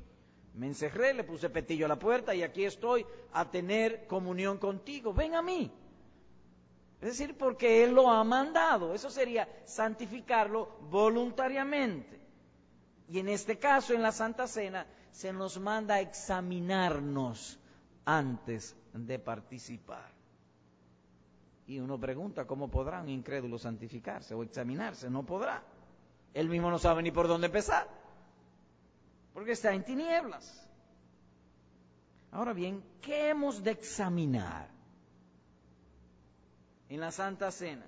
Me 0.55 0.67
encerré, 0.67 1.15
le 1.15 1.25
puse 1.25 1.49
petillo 1.49 1.87
a 1.87 1.89
la 1.89 1.99
puerta 1.99 2.35
y 2.35 2.43
aquí 2.43 2.65
estoy 2.65 3.07
a 3.33 3.51
tener 3.51 4.07
comunión 4.07 4.59
contigo. 4.59 5.15
Ven 5.15 5.35
a 5.35 5.43
mí. 5.43 5.73
Es 7.03 7.19
decir, 7.19 7.37
porque 7.37 7.83
Él 7.83 7.95
lo 7.95 8.09
ha 8.09 8.23
mandado. 8.23 8.95
Eso 8.95 9.11
sería 9.11 9.49
santificarlo 9.65 10.79
voluntariamente. 10.89 12.21
Y 13.09 13.19
en 13.19 13.29
este 13.29 13.59
caso, 13.59 13.93
en 13.93 14.03
la 14.03 14.13
Santa 14.13 14.47
Cena, 14.47 14.87
se 15.11 15.33
nos 15.33 15.59
manda 15.59 15.97
a 15.97 16.01
examinarnos 16.01 17.59
antes 18.05 18.77
de 18.95 19.19
participar. 19.19 20.13
Y 21.67 21.81
uno 21.81 21.99
pregunta, 21.99 22.47
¿cómo 22.47 22.69
podrá 22.69 23.03
un 23.03 23.09
incrédulo 23.09 23.59
santificarse 23.59 24.35
o 24.35 24.45
examinarse? 24.45 25.11
No 25.11 25.25
podrá. 25.27 25.61
Él 26.33 26.49
mismo 26.49 26.71
no 26.71 26.79
sabe 26.79 27.03
ni 27.03 27.11
por 27.11 27.27
dónde 27.27 27.47
empezar, 27.47 27.89
porque 29.35 29.53
está 29.53 29.75
en 29.75 29.85
tinieblas. 29.85 30.69
Ahora 32.31 32.53
bien, 32.53 32.83
¿qué 33.01 33.31
hemos 33.31 33.63
de 33.63 33.73
examinar? 33.73 34.72
En 36.95 37.01
la 37.01 37.11
Santa 37.11 37.51
Cena. 37.51 37.87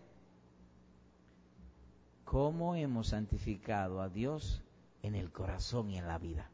¿Cómo 2.24 2.74
hemos 2.74 3.08
santificado 3.08 4.00
a 4.00 4.08
Dios 4.08 4.62
en 5.02 5.14
el 5.14 5.30
corazón 5.30 5.90
y 5.90 5.98
en 5.98 6.08
la 6.08 6.18
vida? 6.18 6.50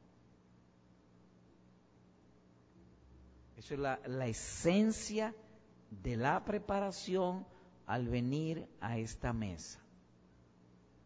Eso 3.57 3.75
es 3.75 3.81
la, 3.81 4.01
la 4.05 4.27
esencia 4.27 5.33
de 6.03 6.17
la 6.17 6.45
preparación 6.45 7.47
al 7.87 8.09
venir 8.09 8.67
a 8.81 8.99
esta 8.99 9.33
mesa. 9.33 9.79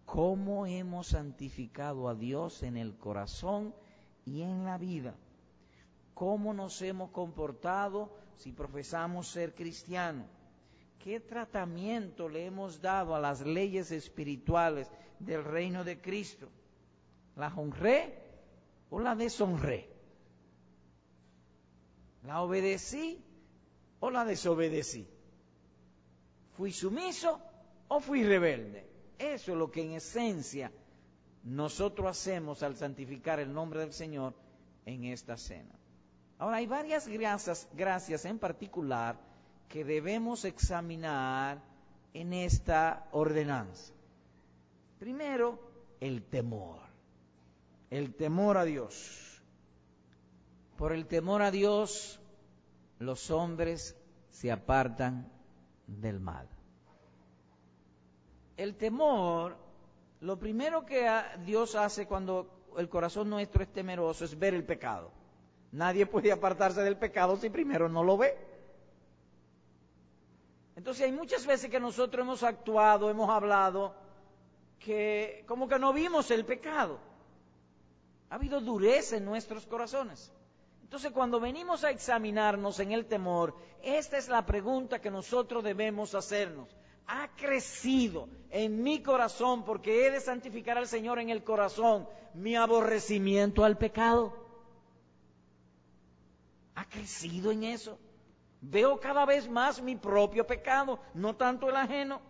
¿Cómo 0.07 0.65
hemos 0.65 1.09
santificado 1.09 2.09
a 2.09 2.15
Dios 2.15 2.63
en 2.63 2.79
el 2.79 2.97
corazón 2.97 3.75
y 4.25 4.41
en 4.41 4.65
la 4.65 4.79
vida? 4.79 5.15
¿Cómo 6.15 6.55
nos 6.55 6.81
hemos 6.81 7.11
comportado 7.11 8.17
si 8.39 8.53
profesamos 8.53 9.29
ser 9.29 9.55
cristianos? 9.55 10.27
¿Qué 11.05 11.21
tratamiento 11.21 12.31
le 12.31 12.47
hemos 12.47 12.81
dado 12.81 13.15
a 13.15 13.21
las 13.21 13.43
leyes 13.43 13.91
espirituales 13.91 14.91
del 15.19 15.45
reino 15.45 15.85
de 15.85 16.01
Cristo? 16.01 16.49
¿La 17.37 17.49
honré 17.49 18.23
o 18.89 18.99
la 19.01 19.15
deshonré? 19.15 19.87
¿La 22.23 22.41
obedecí 22.41 23.23
o 24.01 24.11
la 24.11 24.25
desobedecí? 24.25 25.07
¿Fui 26.57 26.73
sumiso 26.73 27.39
o 27.89 28.01
fui 28.01 28.25
rebelde? 28.25 28.89
Eso 29.19 29.53
es 29.53 29.59
lo 29.59 29.71
que 29.71 29.83
en 29.83 29.93
esencia 29.93 30.73
nosotros 31.43 32.09
hacemos 32.09 32.63
al 32.63 32.77
santificar 32.79 33.41
el 33.41 33.53
nombre 33.53 33.81
del 33.81 33.93
Señor 33.93 34.33
en 34.87 35.05
esta 35.05 35.37
cena. 35.37 35.79
Ahora 36.39 36.57
hay 36.57 36.67
varias 36.67 37.07
gracias, 37.07 37.69
gracias 37.75 38.25
en 38.25 38.39
particular 38.39 39.34
que 39.75 39.85
debemos 39.85 40.45
examinar 40.45 41.59
en 42.13 42.33
esta 42.33 43.09
ordenanza. 43.11 43.93
Primero, 45.01 45.59
el 45.99 46.23
temor. 46.23 46.79
El 47.91 48.15
temor 48.15 48.57
a 48.57 48.65
Dios. 48.65 49.43
Por 50.79 50.93
el 50.93 51.07
temor 51.07 51.43
a 51.43 51.51
Dios, 51.51 52.21
los 53.01 53.33
hombres 53.33 53.97
se 54.31 54.53
apartan 54.53 55.29
del 55.89 56.21
mal. 56.21 56.49
El 58.57 58.77
temor, 58.77 59.57
lo 60.21 60.39
primero 60.39 60.87
que 60.87 61.11
Dios 61.45 61.75
hace 61.75 62.07
cuando 62.07 62.71
el 62.77 62.89
corazón 62.89 63.29
nuestro 63.29 63.65
es 63.65 63.73
temeroso 63.73 64.25
es 64.25 64.39
ver 64.39 64.55
el 64.55 64.63
pecado. 64.63 65.11
Nadie 65.73 66.07
puede 66.07 66.31
apartarse 66.31 66.81
del 66.83 66.97
pecado 66.97 67.37
si 67.37 67.51
primero 67.51 67.89
no 67.89 68.05
lo 68.05 68.17
ve. 68.17 68.54
Entonces 70.77 71.05
hay 71.05 71.13
muchas 71.13 71.47
veces 71.47 71.71
que 71.71 71.81
nosotros 71.81 72.23
hemos 72.23 72.43
actuado, 72.43 73.09
hemos 73.09 73.31
hablado, 73.31 73.95
que 74.79 75.45
como 75.47 75.69
que 75.69 75.79
no 75.79 75.93
vimos 75.93 76.31
el 76.31 76.45
pecado. 76.45 76.99
Ha 78.31 78.35
habido 78.35 78.61
dureza 78.61 79.17
en 79.17 79.25
nuestros 79.25 79.67
corazones. 79.67 80.33
Entonces 80.83 81.13
cuando 81.13 81.41
venimos 81.41 81.85
a 81.85 81.91
examinarnos 81.91 82.81
en 82.81 82.93
el 82.93 83.07
temor, 83.07 83.55
esta 83.83 84.19
es 84.19 84.29
la 84.29 84.45
pregunta 84.45 85.01
que 85.01 85.11
nosotros 85.11 85.63
debemos 85.63 86.15
hacernos. 86.15 86.69
¿Ha 87.07 87.29
crecido 87.37 88.29
en 88.51 88.83
mi 88.83 89.03
corazón, 89.03 89.65
porque 89.65 90.07
he 90.07 90.11
de 90.11 90.21
santificar 90.21 90.79
al 90.79 90.87
Señor 90.87 91.19
en 91.19 91.31
el 91.31 91.45
corazón, 91.45 92.09
mi 92.33 92.57
aborrecimiento 92.57 93.65
al 93.65 93.77
pecado? 93.77 94.33
¿Ha 96.75 96.85
crecido 96.87 97.51
en 97.51 97.65
eso? 97.65 97.99
Veo 98.67 98.99
cada 98.99 99.27
vez 99.27 99.47
más 99.49 99.83
mi 99.83 99.95
propio 99.95 100.47
pecado, 100.47 100.99
no 101.13 101.37
tanto 101.37 101.69
el 101.69 101.77
ajeno. 101.77 102.23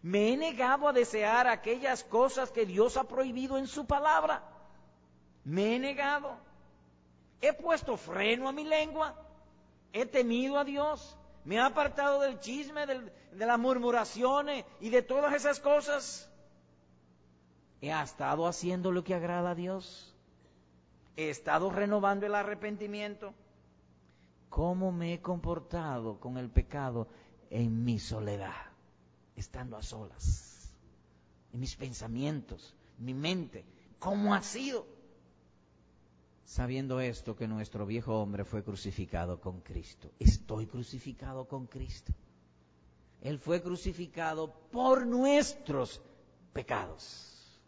Me 0.00 0.32
he 0.32 0.36
negado 0.36 0.86
a 0.86 0.92
desear 0.92 1.48
aquellas 1.48 2.04
cosas 2.04 2.52
que 2.52 2.64
Dios 2.64 2.96
ha 2.96 3.04
prohibido 3.04 3.58
en 3.58 3.66
su 3.66 3.84
palabra. 3.84 4.42
Me 5.44 5.74
he 5.74 5.78
negado. 5.80 6.36
He 7.40 7.52
puesto 7.52 7.96
freno 7.96 8.48
a 8.48 8.52
mi 8.52 8.62
lengua. 8.62 9.16
He 9.92 10.06
temido 10.06 10.58
a 10.58 10.64
Dios. 10.64 11.18
Me 11.44 11.56
he 11.56 11.60
apartado 11.60 12.20
del 12.20 12.38
chisme, 12.38 12.86
de 12.86 13.46
las 13.46 13.58
murmuraciones 13.58 14.64
y 14.80 14.90
de 14.90 15.02
todas 15.02 15.34
esas 15.34 15.58
cosas. 15.58 16.30
He 17.80 17.90
estado 17.90 18.46
haciendo 18.46 18.92
lo 18.92 19.02
que 19.02 19.14
agrada 19.14 19.50
a 19.50 19.54
Dios. 19.56 20.14
He 21.16 21.30
estado 21.30 21.68
renovando 21.70 22.26
el 22.26 22.34
arrepentimiento 22.36 23.34
cómo 24.52 24.92
me 24.92 25.14
he 25.14 25.22
comportado 25.22 26.20
con 26.20 26.36
el 26.36 26.50
pecado 26.50 27.08
en 27.48 27.82
mi 27.84 27.98
soledad, 27.98 28.66
estando 29.34 29.78
a 29.78 29.82
solas, 29.82 30.70
en 31.54 31.60
mis 31.60 31.74
pensamientos, 31.74 32.76
mi 32.98 33.14
mente. 33.14 33.64
¿Cómo 33.98 34.34
ha 34.34 34.42
sido? 34.42 34.86
Sabiendo 36.44 37.00
esto 37.00 37.34
que 37.34 37.48
nuestro 37.48 37.86
viejo 37.86 38.20
hombre 38.20 38.44
fue 38.44 38.62
crucificado 38.62 39.40
con 39.40 39.62
Cristo. 39.62 40.10
Estoy 40.18 40.66
crucificado 40.66 41.48
con 41.48 41.66
Cristo. 41.66 42.12
Él 43.22 43.38
fue 43.38 43.62
crucificado 43.62 44.52
por 44.70 45.06
nuestros 45.06 46.02
pecados. 46.52 47.58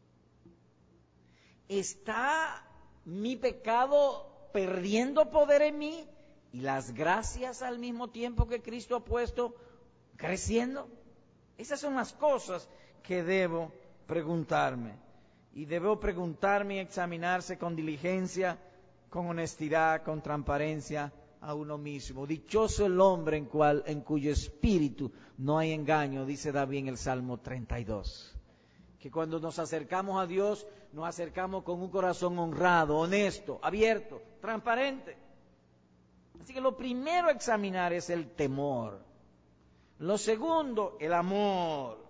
¿Está 1.66 2.62
mi 3.06 3.36
pecado 3.36 4.50
perdiendo 4.52 5.30
poder 5.30 5.62
en 5.62 5.78
mí 5.78 6.08
y 6.54 6.60
las 6.60 6.94
gracias 6.94 7.62
al 7.62 7.80
mismo 7.80 8.10
tiempo 8.10 8.46
que 8.46 8.62
Cristo 8.62 8.94
ha 8.94 9.04
puesto 9.04 9.56
creciendo? 10.16 10.88
Esas 11.58 11.80
son 11.80 11.96
las 11.96 12.12
cosas 12.12 12.68
que 13.02 13.24
debo 13.24 13.72
preguntarme. 14.06 14.92
Y 15.52 15.64
debo 15.64 15.98
preguntarme 15.98 16.76
y 16.76 16.78
examinarse 16.78 17.58
con 17.58 17.74
diligencia, 17.74 18.56
con 19.10 19.26
honestidad, 19.26 20.04
con 20.04 20.22
transparencia 20.22 21.12
a 21.40 21.54
uno 21.54 21.76
mismo. 21.76 22.24
Dichoso 22.24 22.86
el 22.86 23.00
hombre 23.00 23.36
en, 23.36 23.46
cual, 23.46 23.82
en 23.88 24.02
cuyo 24.02 24.30
espíritu 24.30 25.10
no 25.38 25.58
hay 25.58 25.72
engaño, 25.72 26.24
dice 26.24 26.52
David 26.52 26.78
en 26.78 26.88
el 26.88 26.98
Salmo 26.98 27.38
32. 27.38 28.32
Que 29.00 29.10
cuando 29.10 29.40
nos 29.40 29.58
acercamos 29.58 30.22
a 30.22 30.26
Dios, 30.28 30.68
nos 30.92 31.08
acercamos 31.08 31.64
con 31.64 31.80
un 31.80 31.90
corazón 31.90 32.38
honrado, 32.38 32.96
honesto, 32.96 33.58
abierto, 33.60 34.22
transparente. 34.40 35.23
Así 36.40 36.52
que 36.52 36.60
lo 36.60 36.76
primero 36.76 37.28
a 37.28 37.32
examinar 37.32 37.92
es 37.92 38.10
el 38.10 38.30
temor. 38.30 39.00
Lo 39.98 40.18
segundo, 40.18 40.96
el 41.00 41.12
amor. 41.12 42.04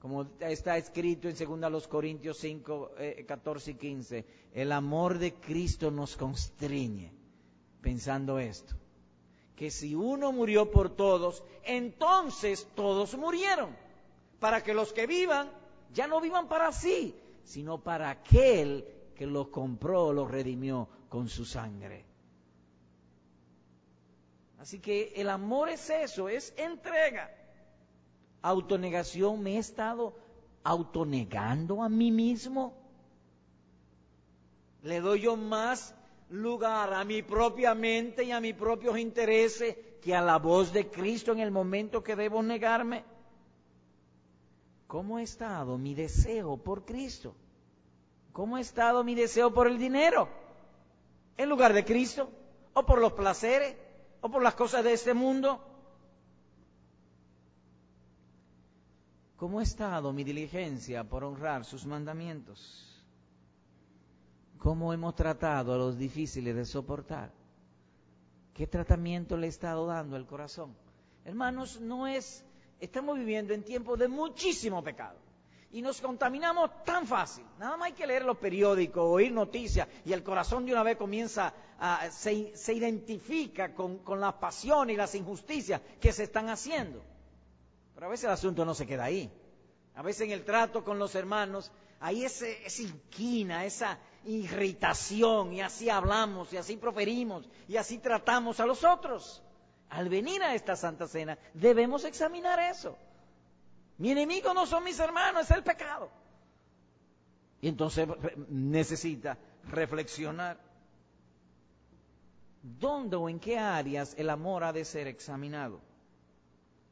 Como 0.00 0.26
está 0.40 0.76
escrito 0.76 1.28
en 1.28 1.60
2 1.60 1.88
Corintios 1.88 2.38
5, 2.38 2.92
14 3.26 3.70
eh, 3.70 3.74
y 3.74 3.76
15, 3.76 4.26
el 4.54 4.72
amor 4.72 5.18
de 5.18 5.34
Cristo 5.34 5.90
nos 5.90 6.16
constriñe, 6.16 7.12
pensando 7.80 8.38
esto, 8.38 8.76
que 9.56 9.70
si 9.70 9.94
uno 9.94 10.30
murió 10.32 10.70
por 10.70 10.90
todos, 10.90 11.42
entonces 11.64 12.68
todos 12.76 13.16
murieron, 13.16 13.70
para 14.38 14.62
que 14.62 14.74
los 14.74 14.92
que 14.92 15.06
vivan 15.06 15.50
ya 15.92 16.06
no 16.06 16.20
vivan 16.20 16.46
para 16.46 16.70
sí, 16.72 17.16
sino 17.42 17.82
para 17.82 18.10
aquel 18.10 18.86
que 19.16 19.26
los 19.26 19.48
compró, 19.48 20.12
los 20.12 20.30
redimió 20.30 20.88
con 21.16 21.30
su 21.30 21.46
sangre. 21.46 22.04
Así 24.58 24.80
que 24.80 25.14
el 25.16 25.30
amor 25.30 25.70
es 25.70 25.88
eso, 25.88 26.28
es 26.28 26.52
entrega. 26.58 27.34
Autonegación, 28.42 29.42
me 29.42 29.54
he 29.54 29.58
estado 29.58 30.14
autonegando 30.62 31.82
a 31.82 31.88
mí 31.88 32.10
mismo. 32.12 32.74
Le 34.82 35.00
doy 35.00 35.22
yo 35.22 35.38
más 35.38 35.94
lugar 36.28 36.92
a 36.92 37.02
mi 37.02 37.22
propia 37.22 37.74
mente 37.74 38.24
y 38.24 38.32
a 38.32 38.38
mis 38.38 38.52
propios 38.52 38.98
intereses 38.98 39.74
que 40.02 40.14
a 40.14 40.20
la 40.20 40.36
voz 40.36 40.70
de 40.70 40.90
Cristo 40.90 41.32
en 41.32 41.40
el 41.40 41.50
momento 41.50 42.04
que 42.04 42.14
debo 42.14 42.42
negarme. 42.42 43.04
¿Cómo 44.86 45.16
ha 45.16 45.22
estado 45.22 45.78
mi 45.78 45.94
deseo 45.94 46.58
por 46.58 46.84
Cristo? 46.84 47.34
¿Cómo 48.34 48.56
ha 48.56 48.60
estado 48.60 49.02
mi 49.02 49.14
deseo 49.14 49.54
por 49.54 49.66
el 49.66 49.78
dinero? 49.78 50.44
¿En 51.36 51.48
lugar 51.48 51.72
de 51.72 51.84
Cristo? 51.84 52.30
¿O 52.74 52.84
por 52.84 53.00
los 53.00 53.12
placeres? 53.12 53.76
¿O 54.20 54.30
por 54.30 54.42
las 54.42 54.54
cosas 54.54 54.84
de 54.84 54.92
este 54.92 55.14
mundo? 55.14 55.60
¿Cómo 59.36 59.58
ha 59.58 59.62
estado 59.62 60.12
mi 60.12 60.24
diligencia 60.24 61.04
por 61.04 61.22
honrar 61.22 61.64
sus 61.64 61.84
mandamientos? 61.84 63.04
¿Cómo 64.58 64.92
hemos 64.94 65.14
tratado 65.14 65.74
a 65.74 65.76
los 65.76 65.98
difíciles 65.98 66.56
de 66.56 66.64
soportar? 66.64 67.30
¿Qué 68.54 68.66
tratamiento 68.66 69.36
le 69.36 69.46
he 69.46 69.50
estado 69.50 69.86
dando 69.86 70.16
al 70.16 70.26
corazón? 70.26 70.74
Hermanos, 71.24 71.80
no 71.80 72.06
es 72.06 72.44
estamos 72.80 73.18
viviendo 73.18 73.52
en 73.52 73.62
tiempos 73.62 73.98
de 73.98 74.08
muchísimo 74.08 74.82
pecado. 74.82 75.18
Y 75.76 75.82
nos 75.82 76.00
contaminamos 76.00 76.70
tan 76.84 77.06
fácil. 77.06 77.44
Nada 77.58 77.76
más 77.76 77.88
hay 77.88 77.92
que 77.92 78.06
leer 78.06 78.24
los 78.24 78.38
periódicos, 78.38 79.04
oír 79.04 79.30
noticias, 79.30 79.86
y 80.06 80.14
el 80.14 80.22
corazón 80.22 80.64
de 80.64 80.72
una 80.72 80.82
vez 80.82 80.96
comienza 80.96 81.52
a, 81.78 82.10
se, 82.10 82.56
se 82.56 82.72
identifica 82.72 83.74
con, 83.74 83.98
con 83.98 84.18
las 84.18 84.32
pasiones 84.36 84.94
y 84.94 84.96
las 84.96 85.14
injusticias 85.14 85.82
que 86.00 86.14
se 86.14 86.22
están 86.22 86.48
haciendo. 86.48 87.02
Pero 87.94 88.06
a 88.06 88.08
veces 88.08 88.24
el 88.24 88.30
asunto 88.30 88.64
no 88.64 88.72
se 88.72 88.86
queda 88.86 89.04
ahí. 89.04 89.30
A 89.96 90.00
veces 90.00 90.22
en 90.22 90.30
el 90.30 90.46
trato 90.46 90.82
con 90.82 90.98
los 90.98 91.14
hermanos, 91.14 91.70
hay 92.00 92.24
ese, 92.24 92.66
esa 92.66 92.80
inquina, 92.80 93.66
esa 93.66 93.98
irritación, 94.24 95.52
y 95.52 95.60
así 95.60 95.90
hablamos, 95.90 96.54
y 96.54 96.56
así 96.56 96.78
proferimos, 96.78 97.50
y 97.68 97.76
así 97.76 97.98
tratamos 97.98 98.60
a 98.60 98.66
los 98.66 98.82
otros 98.82 99.42
al 99.90 100.08
venir 100.08 100.42
a 100.42 100.54
esta 100.54 100.74
Santa 100.74 101.06
Cena, 101.06 101.38
debemos 101.52 102.06
examinar 102.06 102.60
eso. 102.60 102.96
Mi 103.98 104.10
enemigo 104.10 104.52
no 104.52 104.66
son 104.66 104.84
mis 104.84 104.98
hermanos, 104.98 105.42
es 105.42 105.56
el 105.56 105.62
pecado. 105.62 106.10
Y 107.60 107.68
entonces 107.68 108.06
necesita 108.48 109.38
reflexionar. 109.64 110.58
¿Dónde 112.62 113.16
o 113.16 113.28
en 113.28 113.38
qué 113.38 113.58
áreas 113.58 114.14
el 114.18 114.28
amor 114.28 114.64
ha 114.64 114.72
de 114.72 114.84
ser 114.84 115.06
examinado? 115.06 115.80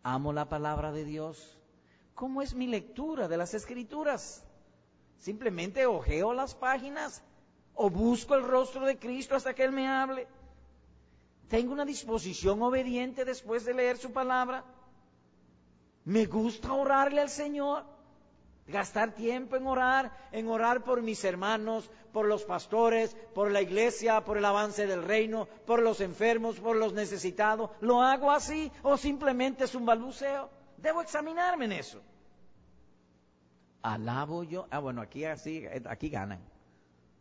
¿Amo 0.03 0.33
la 0.33 0.49
palabra 0.49 0.93
de 0.93 1.05
Dios? 1.05 1.59
¿Cómo 2.15 2.43
es 2.43 2.55
mi 2.55 2.67
lectura 2.67 3.29
de 3.29 3.37
las 3.37 3.55
escrituras? 3.55 4.45
¿Simplemente 5.19 5.87
ojeo 5.87 6.33
las 6.33 6.55
páginas 6.55 7.23
o 7.75 7.91
busco 7.91 8.35
el 8.35 8.45
rostro 8.45 8.87
de 8.87 8.99
Cristo 8.99 9.35
hasta 9.35 9.55
que 9.55 9.65
Él 9.65 9.73
me 9.73 9.89
hable? 9.89 10.29
¿Tengo 11.49 11.73
una 11.73 11.85
disposición 11.85 12.63
obediente 12.63 13.25
después 13.25 13.65
de 13.65 13.75
leer 13.75 13.97
su 13.97 14.13
palabra? 14.13 14.65
¿Me 16.05 16.27
gusta 16.27 16.73
orarle 16.73 17.21
al 17.21 17.31
Señor? 17.31 17.85
Gastar 18.67 19.15
tiempo 19.15 19.57
en 19.57 19.67
orar, 19.67 20.11
en 20.33 20.49
orar 20.49 20.85
por 20.85 21.03
mis 21.03 21.23
hermanos, 21.25 21.91
por 22.13 22.27
los 22.27 22.45
pastores, 22.45 23.15
por 23.35 23.51
la 23.51 23.61
iglesia, 23.61 24.25
por 24.25 24.39
el 24.39 24.45
avance 24.45 24.87
del 24.87 25.03
reino, 25.03 25.47
por 25.67 25.83
los 25.83 26.01
enfermos, 26.01 26.61
por 26.61 26.77
los 26.77 26.95
necesitados. 26.95 27.71
¿Lo 27.81 28.01
hago 28.01 28.31
así 28.31 28.73
o 28.83 28.97
simplemente 28.97 29.65
es 29.65 29.75
un 29.75 29.85
balbuceo? 29.85 30.49
Debo 30.79 31.03
examinarme 31.03 31.67
en 31.67 31.73
eso. 31.73 32.01
Alabo 33.83 34.45
yo. 34.45 34.67
Ah, 34.71 34.79
bueno, 34.79 35.03
aquí 35.03 35.27
así, 35.27 35.67
aquí 35.87 36.09
ganan. 36.09 36.41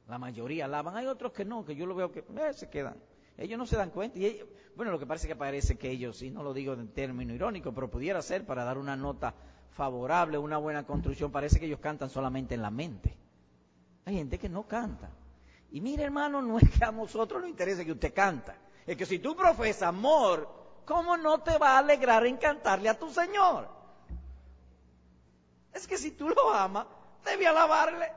La 0.08 0.17
mayoría 0.17 0.65
alaban. 0.65 0.96
Hay 0.96 1.08
otros 1.08 1.34
que 1.34 1.43
no, 1.43 1.65
que 1.65 1.76
yo 1.76 1.86
lo 1.86 1.96
veo 1.96 2.12
que 2.12 2.19
eh, 2.19 2.54
se 2.54 2.69
quedan. 2.69 2.96
Ellos 3.38 3.58
no 3.58 3.65
se 3.65 3.78
dan 3.78 3.89
cuenta. 3.89 4.19
Y 4.19 4.43
bueno, 4.76 4.91
lo 4.91 5.00
que 5.00 5.06
parece 5.06 5.28
que 5.28 5.36
parece 5.36 5.78
que 5.78 5.89
ellos, 5.89 6.22
y 6.22 6.30
no 6.30 6.43
lo 6.43 6.54
digo 6.54 6.74
en 6.74 6.88
término 6.89 7.34
irónico, 7.34 7.74
pero 7.74 7.89
pudiera 7.89 8.22
ser 8.22 8.46
para 8.46 8.63
dar 8.63 8.78
una 8.78 8.96
nota 8.96 9.34
favorable, 9.72 10.38
una 10.38 10.58
buena 10.58 10.86
construcción, 10.86 11.32
parece 11.32 11.60
que 11.60 11.65
ellos 11.65 11.80
cantan 11.80 12.10
solamente 12.10 12.56
en 12.56 12.62
la 12.62 12.69
mente. 12.69 13.15
Hay 14.06 14.15
gente 14.15 14.38
que 14.38 14.50
no 14.50 14.67
canta. 14.67 15.10
Y 15.72 15.82
mire, 15.82 16.04
hermano, 16.04 16.41
no 16.41 16.60
es 16.60 16.69
que 16.69 16.86
a 16.86 16.91
nosotros 16.91 17.41
nos 17.41 17.50
interese 17.50 17.86
que 17.86 17.91
usted 17.91 18.13
canta. 18.13 18.56
Es 18.86 18.96
que 18.98 19.06
si 19.06 19.19
tú 19.19 19.36
profesas 19.36 19.89
amor, 19.89 20.48
¿cómo 20.86 21.17
no 21.17 21.41
te 21.41 21.58
va 21.58 21.76
a 21.76 21.80
alegrar 21.80 22.26
en 22.26 22.38
cantarle 22.38 22.89
a 22.89 23.00
tu 23.00 23.10
Señor? 23.10 23.69
Es 25.74 25.88
que 25.88 25.98
si 25.98 26.12
tú 26.12 26.30
lo 26.30 26.54
amas, 26.54 26.86
debe 27.26 27.48
alabarle. 27.48 28.12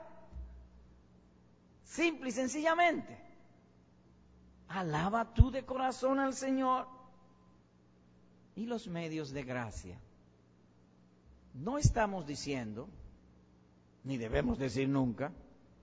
Simple 1.84 2.28
y 2.28 2.32
sencillamente. 2.32 3.25
Alaba 4.68 5.32
tú 5.32 5.50
de 5.50 5.64
corazón 5.64 6.18
al 6.18 6.34
Señor. 6.34 6.86
Y 8.54 8.66
los 8.66 8.88
medios 8.88 9.30
de 9.32 9.44
gracia. 9.44 10.00
No 11.54 11.78
estamos 11.78 12.26
diciendo, 12.26 12.88
ni 14.04 14.16
debemos 14.16 14.58
decir 14.58 14.88
nunca, 14.88 15.32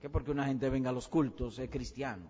que 0.00 0.10
porque 0.10 0.30
una 0.30 0.46
gente 0.46 0.68
venga 0.68 0.90
a 0.90 0.92
los 0.92 1.08
cultos 1.08 1.58
es 1.58 1.70
cristiano. 1.70 2.28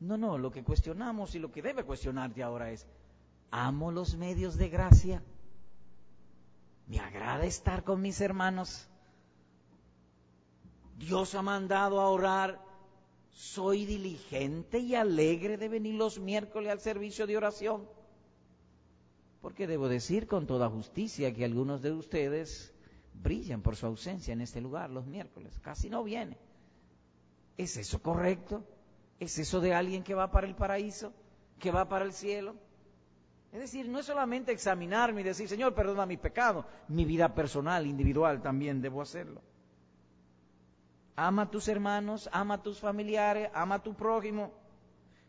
No, 0.00 0.16
no, 0.16 0.38
lo 0.38 0.50
que 0.50 0.64
cuestionamos 0.64 1.34
y 1.34 1.38
lo 1.38 1.50
que 1.50 1.62
debe 1.62 1.84
cuestionarte 1.84 2.42
ahora 2.42 2.70
es, 2.70 2.86
¿amo 3.50 3.90
los 3.92 4.16
medios 4.16 4.56
de 4.56 4.68
gracia? 4.68 5.22
¿Me 6.86 6.98
agrada 6.98 7.44
estar 7.44 7.84
con 7.84 8.00
mis 8.00 8.20
hermanos? 8.20 8.88
Dios 10.98 11.34
ha 11.34 11.42
mandado 11.42 12.00
a 12.00 12.08
orar 12.08 12.60
soy 13.32 13.86
diligente 13.86 14.78
y 14.78 14.94
alegre 14.94 15.56
de 15.56 15.68
venir 15.68 15.94
los 15.94 16.18
miércoles 16.18 16.70
al 16.70 16.80
servicio 16.80 17.26
de 17.26 17.36
oración. 17.36 17.88
Porque 19.40 19.66
debo 19.66 19.88
decir 19.88 20.26
con 20.26 20.46
toda 20.46 20.68
justicia 20.68 21.32
que 21.32 21.44
algunos 21.44 21.80
de 21.82 21.92
ustedes 21.92 22.74
brillan 23.14 23.62
por 23.62 23.76
su 23.76 23.86
ausencia 23.86 24.32
en 24.32 24.40
este 24.40 24.60
lugar 24.60 24.90
los 24.90 25.06
miércoles. 25.06 25.58
Casi 25.60 25.88
no 25.88 26.04
viene. 26.04 26.36
¿Es 27.56 27.76
eso 27.76 28.02
correcto? 28.02 28.64
¿Es 29.18 29.38
eso 29.38 29.60
de 29.60 29.74
alguien 29.74 30.02
que 30.02 30.14
va 30.14 30.30
para 30.30 30.46
el 30.46 30.54
paraíso? 30.54 31.12
¿Que 31.58 31.70
va 31.70 31.88
para 31.88 32.04
el 32.04 32.12
cielo? 32.12 32.54
Es 33.52 33.60
decir, 33.60 33.88
no 33.88 33.98
es 33.98 34.06
solamente 34.06 34.52
examinarme 34.52 35.22
y 35.22 35.24
decir, 35.24 35.48
Señor, 35.48 35.74
perdona 35.74 36.06
mi 36.06 36.16
pecado, 36.16 36.64
mi 36.88 37.04
vida 37.04 37.34
personal, 37.34 37.86
individual 37.86 38.40
también 38.40 38.80
debo 38.80 39.02
hacerlo. 39.02 39.42
Ama 41.16 41.42
a 41.42 41.50
tus 41.50 41.68
hermanos, 41.68 42.28
ama 42.32 42.54
a 42.54 42.62
tus 42.62 42.78
familiares, 42.78 43.50
ama 43.54 43.76
a 43.76 43.82
tu 43.82 43.94
prójimo. 43.94 44.52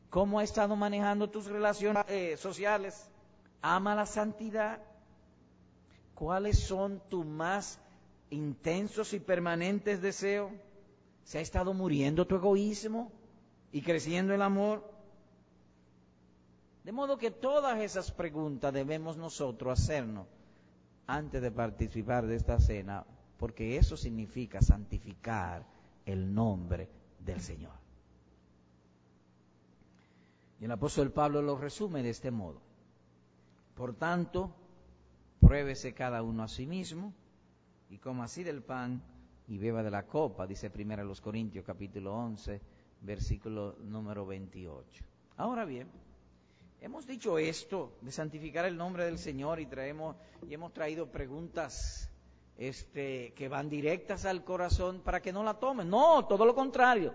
¿Cómo 0.09 0.39
ha 0.39 0.43
estado 0.43 0.75
manejando 0.75 1.29
tus 1.29 1.45
relaciones 1.45 2.03
eh, 2.07 2.37
sociales? 2.37 3.09
Ama 3.61 3.95
la 3.95 4.05
santidad. 4.05 4.81
¿Cuáles 6.15 6.59
son 6.59 7.01
tus 7.09 7.25
más 7.25 7.79
intensos 8.29 9.13
y 9.13 9.19
permanentes 9.19 10.01
deseos? 10.01 10.51
¿Se 11.23 11.37
ha 11.37 11.41
estado 11.41 11.73
muriendo 11.73 12.27
tu 12.27 12.35
egoísmo 12.35 13.11
y 13.71 13.81
creciendo 13.81 14.33
el 14.33 14.41
amor? 14.41 14.89
De 16.83 16.91
modo 16.91 17.17
que 17.17 17.31
todas 17.31 17.79
esas 17.79 18.11
preguntas 18.11 18.73
debemos 18.73 19.17
nosotros 19.17 19.79
hacernos 19.79 20.27
antes 21.07 21.41
de 21.41 21.51
participar 21.51 22.25
de 22.25 22.35
esta 22.35 22.59
cena, 22.59 23.05
porque 23.41 23.75
eso 23.75 23.97
significa 23.97 24.61
santificar 24.61 25.65
el 26.05 26.31
nombre 26.31 26.87
del 27.25 27.41
Señor. 27.41 27.73
Y 30.59 30.65
el 30.65 30.71
apóstol 30.71 31.11
Pablo 31.11 31.41
lo 31.41 31.57
resume 31.57 32.03
de 32.03 32.11
este 32.11 32.29
modo. 32.29 32.61
Por 33.73 33.95
tanto, 33.95 34.53
pruébese 35.39 35.91
cada 35.91 36.21
uno 36.21 36.43
a 36.43 36.47
sí 36.47 36.67
mismo 36.67 37.15
y 37.89 37.97
coma 37.97 38.25
así 38.25 38.43
del 38.43 38.61
pan 38.61 39.01
y 39.47 39.57
beba 39.57 39.81
de 39.81 39.89
la 39.89 40.05
copa, 40.05 40.45
dice 40.45 40.69
primero 40.69 41.03
los 41.03 41.19
Corintios 41.19 41.65
capítulo 41.65 42.13
11, 42.13 42.61
versículo 43.01 43.75
número 43.79 44.23
28. 44.23 45.03
Ahora 45.37 45.65
bien, 45.65 45.87
hemos 46.79 47.07
dicho 47.07 47.39
esto 47.39 47.97
de 48.01 48.11
santificar 48.11 48.65
el 48.65 48.77
nombre 48.77 49.05
del 49.05 49.17
Señor 49.17 49.59
y 49.59 49.65
traemos 49.65 50.15
y 50.47 50.53
hemos 50.53 50.71
traído 50.73 51.11
preguntas 51.11 52.10
este, 52.57 53.33
que 53.33 53.47
van 53.47 53.69
directas 53.69 54.25
al 54.25 54.43
corazón 54.43 55.01
para 55.01 55.21
que 55.21 55.33
no 55.33 55.43
la 55.43 55.55
tomen. 55.55 55.89
No, 55.89 56.25
todo 56.25 56.45
lo 56.45 56.53
contrario. 56.53 57.13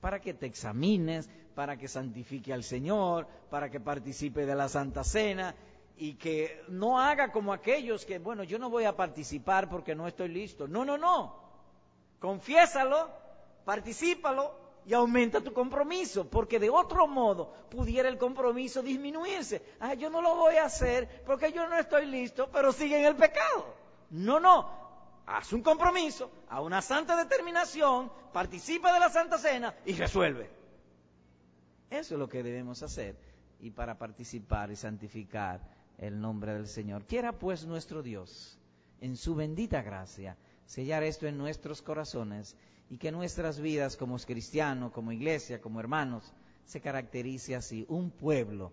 Para 0.00 0.20
que 0.20 0.34
te 0.34 0.46
examines, 0.46 1.28
para 1.54 1.76
que 1.76 1.88
santifique 1.88 2.52
al 2.52 2.62
Señor, 2.62 3.26
para 3.50 3.70
que 3.70 3.80
participe 3.80 4.44
de 4.44 4.54
la 4.54 4.68
Santa 4.68 5.04
Cena 5.04 5.54
y 5.96 6.14
que 6.14 6.62
no 6.68 7.00
haga 7.00 7.32
como 7.32 7.52
aquellos 7.52 8.04
que, 8.04 8.18
bueno, 8.18 8.44
yo 8.44 8.58
no 8.58 8.68
voy 8.68 8.84
a 8.84 8.94
participar 8.94 9.68
porque 9.68 9.94
no 9.94 10.06
estoy 10.06 10.28
listo. 10.28 10.68
No, 10.68 10.84
no, 10.84 10.98
no. 10.98 11.34
Confiésalo, 12.20 13.08
particípalo 13.64 14.66
y 14.86 14.94
aumenta 14.94 15.40
tu 15.40 15.52
compromiso, 15.52 16.28
porque 16.28 16.60
de 16.60 16.70
otro 16.70 17.06
modo 17.06 17.52
pudiera 17.70 18.08
el 18.08 18.18
compromiso 18.18 18.82
disminuirse. 18.82 19.62
Ah, 19.80 19.94
yo 19.94 20.10
no 20.10 20.20
lo 20.20 20.36
voy 20.36 20.56
a 20.56 20.66
hacer 20.66 21.22
porque 21.24 21.52
yo 21.52 21.66
no 21.66 21.78
estoy 21.78 22.06
listo, 22.06 22.48
pero 22.52 22.72
sigue 22.72 22.98
en 22.98 23.06
el 23.06 23.16
pecado. 23.16 23.85
No, 24.10 24.40
no. 24.40 24.86
Haz 25.26 25.52
un 25.52 25.62
compromiso, 25.62 26.30
a 26.48 26.60
una 26.60 26.80
santa 26.80 27.16
determinación, 27.16 28.12
participa 28.32 28.92
de 28.92 29.00
la 29.00 29.10
Santa 29.10 29.38
Cena 29.38 29.74
y 29.84 29.94
resuelve. 29.94 30.48
Eso 31.90 32.14
es 32.14 32.18
lo 32.18 32.28
que 32.28 32.42
debemos 32.42 32.82
hacer. 32.82 33.16
Y 33.58 33.70
para 33.70 33.98
participar 33.98 34.70
y 34.70 34.76
santificar 34.76 35.60
el 35.98 36.20
nombre 36.20 36.54
del 36.54 36.66
Señor. 36.68 37.06
Quiera 37.06 37.32
pues 37.32 37.64
nuestro 37.66 38.02
Dios, 38.02 38.58
en 39.00 39.16
su 39.16 39.34
bendita 39.34 39.82
gracia, 39.82 40.36
sellar 40.66 41.02
esto 41.02 41.26
en 41.26 41.38
nuestros 41.38 41.82
corazones 41.82 42.56
y 42.90 42.98
que 42.98 43.10
nuestras 43.10 43.60
vidas 43.60 43.96
como 43.96 44.16
cristianos, 44.18 44.92
como 44.92 45.12
iglesia, 45.12 45.60
como 45.60 45.80
hermanos, 45.80 46.32
se 46.64 46.80
caracterice 46.80 47.56
así, 47.56 47.84
un 47.88 48.10
pueblo 48.10 48.72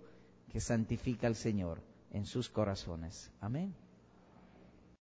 que 0.51 0.59
santifica 0.59 1.27
al 1.27 1.35
Señor 1.35 1.81
en 2.11 2.25
sus 2.25 2.49
corazones. 2.49 3.31
Amén. 3.39 3.73